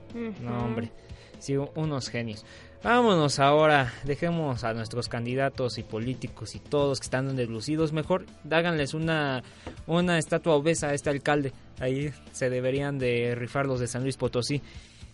No, 0.42 0.64
hombre, 0.64 0.90
sí, 1.38 1.56
unos 1.56 2.08
genios. 2.08 2.44
Vámonos 2.82 3.40
ahora, 3.40 3.92
dejemos 4.04 4.62
a 4.62 4.72
nuestros 4.72 5.08
candidatos 5.08 5.78
y 5.78 5.82
políticos 5.82 6.54
y 6.54 6.60
todos 6.60 7.00
que 7.00 7.04
están 7.06 7.34
deslucidos, 7.34 7.92
mejor 7.92 8.24
háganles 8.48 8.94
una, 8.94 9.42
una 9.88 10.16
estatua 10.16 10.54
obesa 10.54 10.90
a 10.90 10.94
este 10.94 11.10
alcalde. 11.10 11.52
Ahí 11.80 12.12
se 12.30 12.48
deberían 12.50 12.98
de 12.98 13.34
rifar 13.36 13.66
los 13.66 13.80
de 13.80 13.88
San 13.88 14.04
Luis 14.04 14.16
Potosí. 14.16 14.62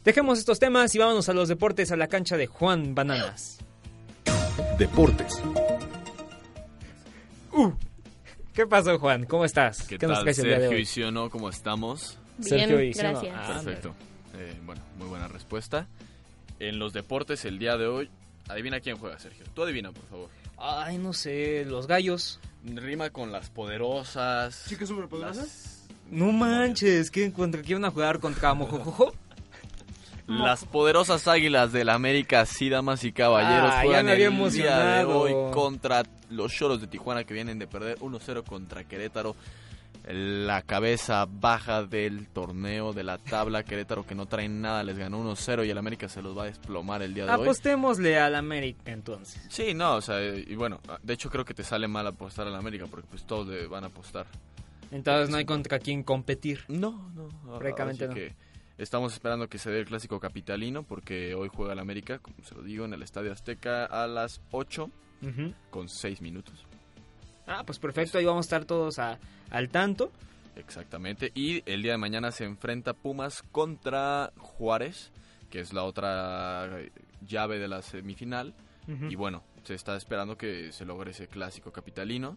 Dejemos 0.05 0.39
estos 0.39 0.59
temas 0.59 0.95
y 0.95 0.99
vámonos 0.99 1.31
a 1.31 1.33
los 1.33 1.49
deportes, 1.49 1.91
a 1.91 1.97
la 1.97 2.07
cancha 2.09 2.37
de 2.37 2.47
Juan 2.47 2.95
Bananas. 2.95 3.57
Deportes. 4.79 5.33
Uh, 7.55 7.73
¿Qué 8.53 8.67
pasó, 8.67 8.99
Juan? 8.99 9.25
¿Cómo 9.27 9.45
estás? 9.45 9.87
¿Qué, 9.87 9.97
nos 9.99 10.17
tal, 10.17 10.23
traes 10.25 10.39
el 10.41 10.45
día 10.45 10.55
de 10.55 10.61
Sergio 10.63 10.77
hoy? 10.77 10.83
y 10.83 10.87
Siono? 10.87 11.31
¿Cómo 11.31 11.49
estamos? 11.49 12.19
Bien, 12.39 12.49
Sergio 12.69 12.83
y 12.83 12.95
Siono. 12.95 13.11
gracias. 13.21 13.37
Ah, 13.39 13.61
Perfecto. 13.63 13.95
Eh, 14.37 14.57
bueno, 14.65 14.83
muy 14.99 15.09
buena 15.09 15.29
respuesta. 15.29 15.87
En 16.59 16.79
los 16.79 16.93
deportes 16.93 17.45
el 17.45 17.59
día 17.59 17.77
de 17.77 17.87
hoy, 17.87 18.11
adivina 18.49 18.81
quién 18.81 18.97
juega, 18.97 19.19
Sergio. 19.19 19.45
Tú 19.55 19.63
adivina, 19.63 19.93
por 19.93 20.05
favor. 20.07 20.29
Ay, 20.57 20.99
no 20.99 21.13
sé, 21.13 21.65
los 21.65 21.87
gallos. 21.87 22.41
Rima 22.65 23.11
con 23.11 23.31
las 23.33 23.51
poderosas. 23.51 24.65
¿Chicas 24.69 24.89
superpoderosas? 24.89 25.87
No 26.11 26.33
manches, 26.33 27.11
¿qué 27.11 27.33
contra 27.33 27.63
quién 27.63 27.81
van 27.81 27.91
a 27.91 27.93
jugar 27.93 28.19
contra 28.21 28.55
Mojojojo? 28.55 29.15
Las 30.27 30.65
poderosas 30.65 31.29
águilas 31.29 31.73
del 31.73 31.91
América, 31.91 32.47
sí, 32.47 32.71
damas 32.71 33.05
y 33.05 33.13
caballeros, 33.13 33.71
Ah, 33.75 33.81
juegan 33.83 34.09
el 34.09 34.53
día 34.53 34.79
de 34.79 35.05
hoy 35.05 35.33
contra 35.53 36.03
los 36.31 36.53
Choros 36.53 36.81
de 36.81 36.87
Tijuana 36.87 37.25
que 37.25 37.35
vienen 37.35 37.59
de 37.59 37.67
perder 37.67 37.99
1-0 37.99 38.43
contra 38.45 38.85
Querétaro. 38.85 39.37
La 40.07 40.61
cabeza 40.61 41.27
baja 41.27 41.83
del 41.85 42.27
torneo 42.27 42.93
de 42.93 43.05
la 43.05 43.17
tabla, 43.17 43.63
Querétaro 43.63 44.07
que 44.07 44.15
no 44.15 44.27
trae 44.27 44.49
nada, 44.51 44.83
les 44.83 44.99
ganó 44.99 45.19
1-0 45.19 45.67
y 45.67 45.71
el 45.71 45.79
América 45.79 46.11
se 46.11 46.21
los 46.21 46.37
va 46.37 46.43
a 46.43 46.47
desplomar 46.47 47.03
el 47.03 47.15
día 47.15 47.25
de 47.25 47.31
hoy. 47.31 47.41
Apostémosle 47.43 48.19
al 48.19 48.35
América 48.35 48.93
entonces. 48.93 49.43
Sí, 49.49 49.73
no, 49.73 49.95
o 49.97 50.01
sea, 50.03 50.23
y 50.23 50.55
bueno, 50.57 50.81
de 51.03 51.15
hecho 51.15 51.31
creo 51.31 51.47
que 51.47 51.55
te 51.55 51.65
sale 51.65 51.89
mal 51.89 52.07
apostar 52.07 52.47
al 52.47 52.55
América 52.55 52.87
porque 52.91 53.07
pues 53.11 53.25
todos 53.25 53.49
le 53.49 53.67
van 53.67 53.85
a 53.85 53.87
apostar. 53.87 54.27
Entonces 54.91 55.31
no 55.31 55.39
hay 55.39 55.47
contra 55.47 55.79
quién 55.79 56.03
competir. 56.03 56.65
No, 56.69 57.11
no. 57.15 57.59
Prácticamente 57.59 58.07
no. 58.07 58.15
que 58.15 58.35
estamos 58.79 59.13
esperando 59.13 59.49
que 59.49 59.59
se 59.59 59.71
dé 59.71 59.81
el 59.81 59.87
clásico 59.87 60.19
capitalino 60.21 60.83
porque 60.83 61.35
hoy 61.35 61.49
juega 61.53 61.73
el 61.73 61.79
América, 61.79 62.19
como 62.19 62.37
se 62.43 62.55
lo 62.55 62.63
digo, 62.63 62.85
en 62.85 62.95
el 62.95 63.03
Estadio 63.03 63.33
Azteca 63.33 63.85
a 63.87 64.07
las 64.07 64.41
8 64.51 64.91
Ujú. 65.23 65.55
con 65.71 65.89
6 65.89 66.21
minutos. 66.21 66.67
Ah, 67.47 67.63
pues 67.65 67.79
perfecto, 67.79 68.19
ahí 68.19 68.25
vamos 68.25 68.47
a 68.47 68.49
estar 68.49 68.65
todos 68.65 68.99
a- 68.99 69.19
al 69.51 69.69
tanto. 69.69 70.11
Exactamente. 70.57 71.31
Y 71.35 71.63
el 71.71 71.83
día 71.83 71.93
de 71.93 71.99
mañana 71.99 72.31
se 72.31 72.45
enfrenta 72.45 72.95
Pumas 72.95 73.43
contra 73.53 74.33
Juárez, 74.39 75.11
que 75.51 75.61
es 75.61 75.73
la 75.73 75.85
otra 75.85 76.69
llave 77.27 77.59
de 77.59 77.69
la 77.69 77.83
semifinal. 77.83 78.55
Y 79.09 79.15
bueno, 79.17 79.43
se 79.63 79.75
está 79.75 79.97
esperando 79.97 80.37
que 80.37 80.71
se 80.71 80.85
logre 80.85 81.13
ese 81.13 81.27
clásico 81.27 81.73
capitalino, 81.73 82.37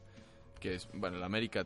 que 0.62 0.76
es, 0.76 0.88
bueno, 0.94 1.18
el 1.18 1.24
América 1.24 1.66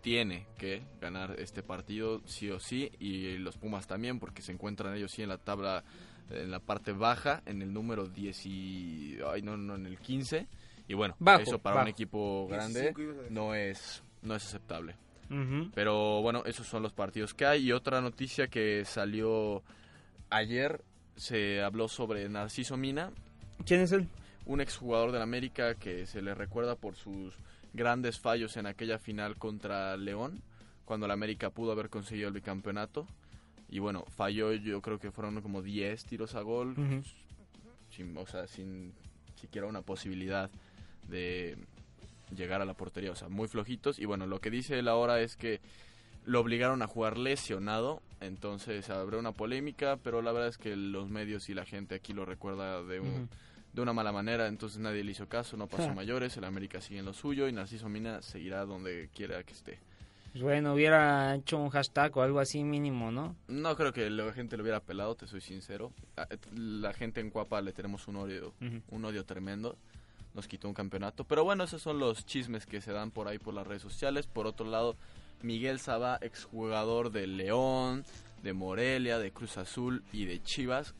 tiene 0.00 0.46
que 0.58 0.82
ganar 1.00 1.36
este 1.38 1.62
partido 1.62 2.20
sí 2.26 2.50
o 2.50 2.60
sí, 2.60 2.90
y 2.98 3.38
los 3.38 3.56
Pumas 3.56 3.86
también, 3.86 4.18
porque 4.18 4.42
se 4.42 4.52
encuentran 4.52 4.94
ellos 4.94 5.12
sí 5.12 5.22
en 5.22 5.28
la 5.30 5.38
tabla, 5.38 5.84
en 6.30 6.50
la 6.50 6.60
parte 6.60 6.92
baja, 6.92 7.42
en 7.46 7.62
el 7.62 7.72
número 7.72 8.06
10 8.06 8.46
y, 8.46 9.18
ay, 9.26 9.42
no, 9.42 9.56
no, 9.56 9.74
en 9.74 9.86
el 9.86 9.98
15. 9.98 10.46
Y 10.86 10.94
bueno, 10.94 11.16
Bajo, 11.18 11.42
eso 11.42 11.58
para 11.58 11.76
bajo. 11.76 11.84
un 11.86 11.90
equipo 11.90 12.46
grande 12.48 12.92
15 12.94 13.02
ibas 13.02 13.14
a 13.16 13.18
decir. 13.22 13.32
no 13.32 13.54
es, 13.54 14.02
no 14.22 14.34
es 14.34 14.44
aceptable. 14.44 14.96
Pero 15.74 16.22
bueno, 16.22 16.44
esos 16.46 16.66
son 16.66 16.82
los 16.82 16.92
partidos 16.92 17.34
que 17.34 17.44
hay. 17.44 17.64
Y 17.66 17.72
otra 17.72 18.00
noticia 18.00 18.46
que 18.46 18.84
salió 18.84 19.64
ayer, 20.30 20.84
se 21.16 21.60
habló 21.62 21.88
sobre 21.88 22.28
Narciso 22.28 22.76
Mina. 22.76 23.10
¿Quién 23.66 23.80
es 23.80 23.90
él? 23.92 24.06
Un 24.46 24.60
exjugador 24.60 25.10
del 25.10 25.22
América 25.22 25.74
que 25.74 26.06
se 26.06 26.22
le 26.22 26.34
recuerda 26.34 26.76
por 26.76 26.94
sus 26.94 27.34
grandes 27.74 28.18
fallos 28.18 28.56
en 28.56 28.66
aquella 28.66 28.98
final 28.98 29.36
contra 29.36 29.96
León, 29.96 30.42
cuando 30.84 31.06
el 31.06 31.12
América 31.12 31.50
pudo 31.50 31.72
haber 31.72 31.90
conseguido 31.90 32.28
el 32.28 32.34
bicampeonato. 32.34 33.06
Y 33.68 33.80
bueno, 33.80 34.04
falló, 34.16 34.52
yo 34.52 34.80
creo 34.80 34.98
que 34.98 35.10
fueron 35.10 35.42
como 35.42 35.60
10 35.60 36.04
tiros 36.04 36.34
a 36.34 36.42
gol, 36.42 36.76
llegar 42.34 42.62
a 42.62 42.64
la 42.64 42.74
portería, 42.74 43.10
o 43.10 43.16
sea, 43.16 43.28
muy 43.28 43.48
flojitos. 43.48 43.98
Y 43.98 44.04
bueno, 44.04 44.26
lo 44.26 44.40
que 44.40 44.50
dice 44.50 44.78
él 44.78 44.88
ahora 44.88 45.20
es 45.20 45.36
que 45.36 45.60
lo 46.24 46.40
obligaron 46.40 46.82
a 46.82 46.86
jugar 46.86 47.18
lesionado, 47.18 48.00
entonces 48.20 48.88
habrá 48.90 49.18
una 49.18 49.32
polémica, 49.32 49.98
pero 50.02 50.22
la 50.22 50.32
verdad 50.32 50.48
es 50.48 50.58
que 50.58 50.76
los 50.76 51.10
medios 51.10 51.48
y 51.48 51.54
la 51.54 51.66
gente 51.66 51.96
aquí 51.96 52.12
lo 52.12 52.24
recuerda 52.24 52.82
de 52.82 53.00
un... 53.00 53.28
De 53.74 53.82
una 53.82 53.92
mala 53.92 54.12
manera, 54.12 54.46
entonces 54.46 54.78
nadie 54.78 55.02
le 55.02 55.10
hizo 55.10 55.28
caso, 55.28 55.56
no 55.56 55.66
pasó 55.66 55.92
mayores, 55.94 56.36
el 56.36 56.44
América 56.44 56.80
sigue 56.80 57.00
en 57.00 57.04
lo 57.04 57.12
suyo 57.12 57.48
y 57.48 57.52
Narciso 57.52 57.88
Mina 57.88 58.22
seguirá 58.22 58.64
donde 58.64 59.10
quiera 59.14 59.42
que 59.42 59.52
esté. 59.52 59.80
Pues 60.34 60.42
bueno, 60.42 60.74
hubiera 60.74 61.36
hecho 61.36 61.58
un 61.58 61.70
hashtag 61.70 62.16
o 62.16 62.22
algo 62.22 62.40
así 62.40 62.64
mínimo, 62.64 63.12
¿no? 63.12 63.36
No 63.46 63.76
creo 63.76 63.92
que 63.92 64.10
la 64.10 64.32
gente 64.32 64.56
lo 64.56 64.64
hubiera 64.64 64.80
pelado, 64.80 65.14
te 65.14 65.28
soy 65.28 65.40
sincero. 65.40 65.92
La 66.52 66.92
gente 66.92 67.20
en 67.20 67.30
Cuapa 67.30 67.60
le 67.62 67.72
tenemos 67.72 68.08
un 68.08 68.16
odio, 68.16 68.52
un 68.90 69.04
odio 69.04 69.24
tremendo. 69.24 69.76
Nos 70.34 70.48
quitó 70.48 70.66
un 70.66 70.74
campeonato. 70.74 71.22
Pero 71.22 71.44
bueno, 71.44 71.62
esos 71.62 71.82
son 71.82 72.00
los 72.00 72.26
chismes 72.26 72.66
que 72.66 72.80
se 72.80 72.90
dan 72.90 73.12
por 73.12 73.28
ahí 73.28 73.38
por 73.38 73.54
las 73.54 73.64
redes 73.64 73.82
sociales. 73.82 74.26
Por 74.26 74.48
otro 74.48 74.66
lado, 74.66 74.96
Miguel 75.42 75.78
Saba, 75.78 76.18
exjugador 76.20 77.12
de 77.12 77.28
León, 77.28 78.04
de 78.42 78.52
Morelia, 78.54 79.20
de 79.20 79.30
Cruz 79.30 79.56
Azul 79.56 80.02
y 80.12 80.24
de 80.24 80.42
Chivas, 80.42 80.94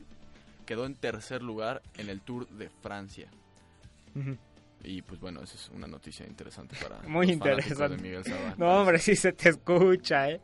quedó 0.65 0.85
en 0.85 0.95
tercer 0.95 1.41
lugar 1.41 1.81
en 1.97 2.09
el 2.09 2.21
Tour 2.21 2.47
de 2.49 2.69
Francia. 2.69 3.29
Y 4.83 5.01
pues 5.01 5.19
bueno, 5.19 5.41
esa 5.41 5.55
es 5.55 5.69
una 5.73 5.87
noticia 5.87 6.25
interesante 6.25 6.75
para 6.81 7.01
Muy 7.07 7.31
interesante. 7.31 8.01
Miguel 8.01 8.23
No, 8.57 8.81
hombre, 8.81 8.99
sí 8.99 9.15
se 9.15 9.33
te 9.33 9.49
escucha, 9.49 10.29
¿eh? 10.29 10.41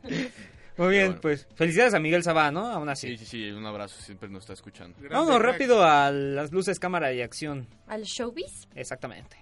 Muy 0.76 0.88
bien, 0.88 1.18
pues 1.20 1.46
felicidades 1.54 1.94
a 1.94 2.00
Miguel 2.00 2.22
Sabá, 2.22 2.50
¿no? 2.50 2.66
Aún 2.66 2.88
así. 2.88 3.08
Sí, 3.08 3.18
sí, 3.18 3.26
sí, 3.26 3.50
un 3.50 3.66
abrazo, 3.66 4.00
siempre 4.00 4.28
nos 4.28 4.42
está 4.44 4.54
escuchando. 4.54 4.96
Vámonos 5.10 5.40
rápido 5.40 5.84
a 5.84 6.10
las 6.10 6.50
luces, 6.50 6.78
cámara 6.78 7.12
y 7.12 7.20
acción. 7.20 7.68
¿Al 7.86 8.02
showbiz? 8.04 8.68
Exactamente. 8.74 9.36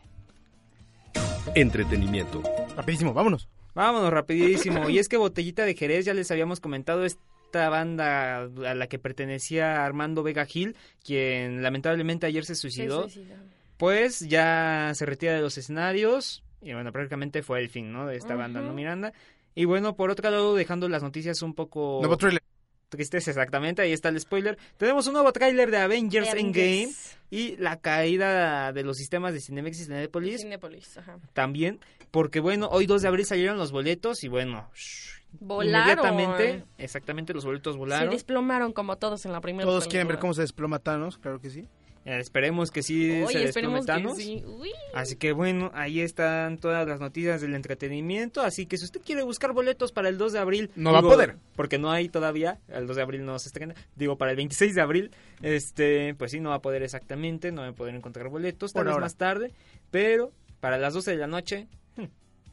Entretenimiento. 1.55 2.43
Rapidísimo, 2.77 3.15
vámonos. 3.15 3.49
Vámonos, 3.75 4.13
rapidísimo. 4.13 4.91
y 4.91 4.99
es 4.99 5.09
que 5.09 5.17
Botellita 5.17 5.65
de 5.65 5.75
Jerez, 5.75 6.05
ya 6.05 6.15
les 6.15 6.31
habíamos 6.31 6.59
comentado, 6.61 7.05
esta 7.51 7.69
banda 7.69 8.43
a 8.43 8.75
la 8.77 8.87
que 8.87 9.01
pertenecía 9.01 9.85
Armando 9.85 10.23
Vega 10.23 10.47
Gil, 10.47 10.77
quien 11.05 11.65
lamentablemente 11.65 12.27
ayer 12.27 12.45
se 12.45 12.55
suicidó. 12.55 13.09
Pues 13.77 14.21
ya 14.21 14.93
se 14.95 15.05
retira 15.05 15.35
de 15.35 15.41
los 15.41 15.59
escenarios 15.59 16.45
y 16.63 16.75
bueno, 16.75 16.93
prácticamente 16.93 17.43
fue 17.43 17.61
el 17.61 17.69
fin, 17.69 17.93
¿no? 17.93 18.07
De 18.07 18.17
esta 18.17 18.37
banda, 18.37 18.61
¿no? 18.61 18.73
Miranda. 18.73 19.13
Y 19.57 19.65
bueno, 19.65 19.97
por 19.97 20.11
otro 20.11 20.31
lado, 20.31 20.55
dejando 20.55 20.89
las 20.89 21.03
noticias 21.03 21.43
un 21.43 21.55
poco... 21.55 21.99
Nuevo 22.01 22.17
trailer. 22.17 22.41
Tristes, 22.89 23.27
exactamente, 23.29 23.83
ahí 23.83 23.93
está 23.93 24.09
el 24.09 24.21
spoiler. 24.21 24.59
Tenemos 24.77 25.07
un 25.07 25.15
nuevo 25.15 25.33
tráiler 25.33 25.71
de 25.71 25.79
Avengers, 25.79 26.35
Endgame 26.35 26.91
y 27.31 27.57
la 27.57 27.81
caída 27.81 28.73
de 28.73 28.83
los 28.83 28.97
sistemas 28.97 29.33
de 29.33 29.41
Cinemex 29.41 29.81
y 29.81 29.85
Cinepolis. 29.85 30.41
Cinepolis, 30.41 30.99
ajá. 30.99 31.19
También, 31.33 31.79
porque 32.11 32.41
bueno, 32.41 32.69
hoy 32.71 32.87
2 32.87 33.03
de 33.03 33.09
abril 33.09 33.27
salieron 33.27 33.59
los 33.59 33.71
boletos 33.71 34.25
y 34.25 34.29
bueno, 34.29 34.69
volaron. 35.39 35.99
Inmediatamente, 35.99 36.65
exactamente, 36.79 37.35
los 37.35 37.45
boletos 37.45 37.77
volaron. 37.77 38.09
Se 38.09 38.15
desplomaron 38.15 38.73
como 38.73 38.97
todos 38.97 39.25
en 39.27 39.33
la 39.33 39.41
primera 39.41 39.67
Todos 39.67 39.87
quieren 39.87 40.09
ver 40.09 40.19
cómo 40.19 40.35
se 40.35 40.43
desploma 40.43 40.79
Thanos, 40.79 41.19
claro 41.19 41.41
que 41.41 41.51
sí. 41.51 41.69
Eh, 42.07 42.19
esperemos 42.19 42.71
que 42.71 42.83
sí 42.83 43.27
se 43.27 43.39
desplome 43.39 43.85
Thanos. 43.85 44.19
Así 44.95 45.17
que 45.17 45.33
bueno, 45.33 45.71
ahí 45.75 46.01
están 46.01 46.59
todas 46.59 46.89
las 46.89 46.99
noticias 46.99 47.41
del 47.41 47.55
entretenimiento. 47.55 48.41
Así 48.41 48.67
que 48.67 48.79
si 48.79 48.87
usted 48.87 49.03
quiere 49.03 49.23
buscar 49.23 49.53
boletos 49.53 49.93
para 49.93 50.09
el 50.09 50.17
2 50.17 50.33
de 50.33 50.39
abril, 50.39 50.71
no 50.77 50.93
va 50.93 51.01
a 51.01 51.03
poder. 51.03 51.37
Porque 51.57 51.79
no 51.79 51.91
hay 51.91 52.09
todavía, 52.09 52.59
el 52.69 52.87
2 52.87 52.97
de 52.97 53.03
abril 53.03 53.25
no 53.25 53.39
se 53.39 53.49
estrena. 53.49 53.75
Digo, 53.97 54.17
para 54.17 54.31
el 54.31 54.39
26 54.39 54.75
de 54.75 54.81
abril, 54.81 55.11
este, 55.43 56.15
pues 56.15 56.31
sí, 56.31 56.41
no 56.41 56.51
va 56.51 56.57
a 56.57 56.63
poder 56.63 56.83
exactamente, 56.83 57.53
no 57.53 57.63
va 57.63 57.69
a 57.69 57.73
poder 57.73 57.95
encontrar 57.95 58.29
boletos, 58.29 58.73
tal 58.73 58.87
vez 58.87 58.99
más 58.99 59.17
tarde. 59.17 59.53
Pero 59.91 60.33
para 60.61 60.79
las 60.79 60.95
12 60.95 61.11
de 61.11 61.17
la 61.19 61.27
noche, 61.27 61.69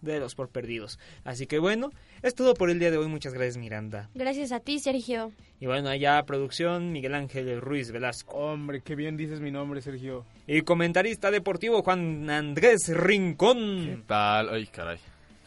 de 0.01 0.19
los 0.19 0.36
por 0.36 0.49
perdidos. 0.49 0.99
Así 1.23 1.47
que 1.47 1.60
bueno, 1.60 1.91
es 2.21 2.36
todo 2.36 2.53
por 2.53 2.69
el 2.69 2.79
día 2.79 2.91
de 2.91 2.97
hoy. 2.97 3.07
Muchas 3.07 3.33
gracias, 3.33 3.57
Miranda. 3.57 4.10
Gracias 4.13 4.51
a 4.51 4.60
ti, 4.60 4.79
Sergio. 4.79 5.31
Y 5.60 5.65
bueno, 5.65 5.89
allá 5.89 6.23
producción, 6.23 6.91
Miguel 6.91 7.15
Ángel 7.15 7.60
Ruiz 7.62 7.91
Velasco. 7.91 8.38
Hombre, 8.38 8.81
qué 8.81 8.95
bien 8.95 9.17
dices 9.17 9.39
mi 9.39 9.51
nombre, 9.51 9.81
Sergio. 9.81 10.25
Y 10.45 10.62
comentarista 10.62 11.31
deportivo, 11.31 11.81
Juan 11.81 12.29
Andrés 12.29 12.89
Rincón. 12.89 13.86
¿Qué 13.86 14.03
tal? 14.05 14.49
Ay, 14.49 14.67
caray. 14.67 14.99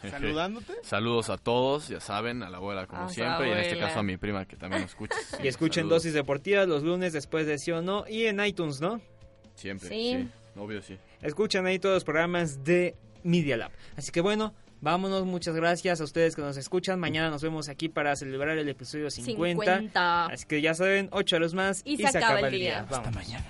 ¿Saludándote? 0.09 0.73
Saludos 0.83 1.29
a 1.29 1.37
todos, 1.37 1.87
ya 1.89 1.99
saben, 1.99 2.43
a 2.43 2.49
la 2.49 2.57
abuela 2.57 2.87
como 2.87 3.07
siempre, 3.09 3.49
y 3.49 3.51
en 3.51 3.57
este 3.59 3.79
caso 3.79 3.99
a 3.99 4.03
mi 4.03 4.17
prima 4.17 4.45
que 4.45 4.55
también 4.55 4.81
nos 4.81 4.91
escucha. 4.91 5.15
y 5.43 5.47
escuchen 5.47 5.87
dosis 5.87 6.13
deportivas 6.13 6.67
los 6.67 6.83
lunes 6.83 7.13
después 7.13 7.45
de 7.45 7.57
sí 7.57 7.71
o 7.71 7.81
no, 7.81 8.05
y 8.07 8.25
en 8.25 8.43
iTunes, 8.43 8.81
¿no? 8.81 8.99
Siempre, 9.55 9.89
sí. 9.89 10.27
Obvio, 10.55 10.81
sí. 10.81 10.97
Escuchan 11.21 11.65
ahí 11.65 11.79
todos 11.79 11.95
los 11.95 12.03
programas 12.03 12.63
de 12.63 12.95
Media 13.23 13.57
Lab. 13.57 13.71
Así 13.95 14.11
que 14.11 14.21
bueno, 14.21 14.53
vámonos, 14.81 15.25
muchas 15.25 15.55
gracias 15.55 16.01
a 16.01 16.03
ustedes 16.03 16.35
que 16.35 16.41
nos 16.41 16.57
escuchan. 16.57 16.99
Mañana 16.99 17.29
nos 17.29 17.41
vemos 17.41 17.69
aquí 17.69 17.89
para 17.89 18.15
celebrar 18.15 18.57
el 18.57 18.67
episodio 18.69 19.09
50. 19.09 20.25
Así 20.25 20.45
que 20.45 20.61
ya 20.61 20.73
saben, 20.73 21.09
8 21.11 21.35
horas 21.35 21.53
más 21.53 21.81
y, 21.85 21.97
se, 21.97 22.07
acaba, 22.17 22.39
el 22.39 22.51
día. 22.51 22.85
Hasta 22.89 23.11
mañana. 23.11 23.45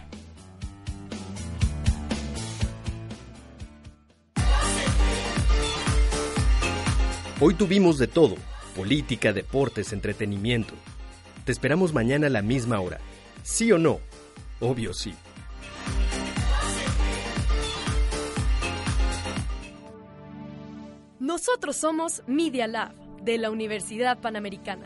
Hoy 7.43 7.55
tuvimos 7.55 7.97
de 7.97 8.05
todo, 8.05 8.36
política, 8.75 9.34
deportes, 9.34 9.93
entretenimiento. 9.93 10.75
Te 11.43 11.51
esperamos 11.51 11.91
mañana 11.91 12.27
a 12.27 12.29
la 12.29 12.43
misma 12.43 12.79
hora. 12.79 12.99
¿Sí 13.41 13.71
o 13.71 13.79
no? 13.79 13.99
Obvio 14.60 14.93
sí. 14.93 15.15
Nosotros 21.41 21.75
somos 21.75 22.21
Media 22.27 22.67
Lab 22.67 22.93
de 23.23 23.39
la 23.39 23.49
Universidad 23.49 24.19
Panamericana. 24.19 24.86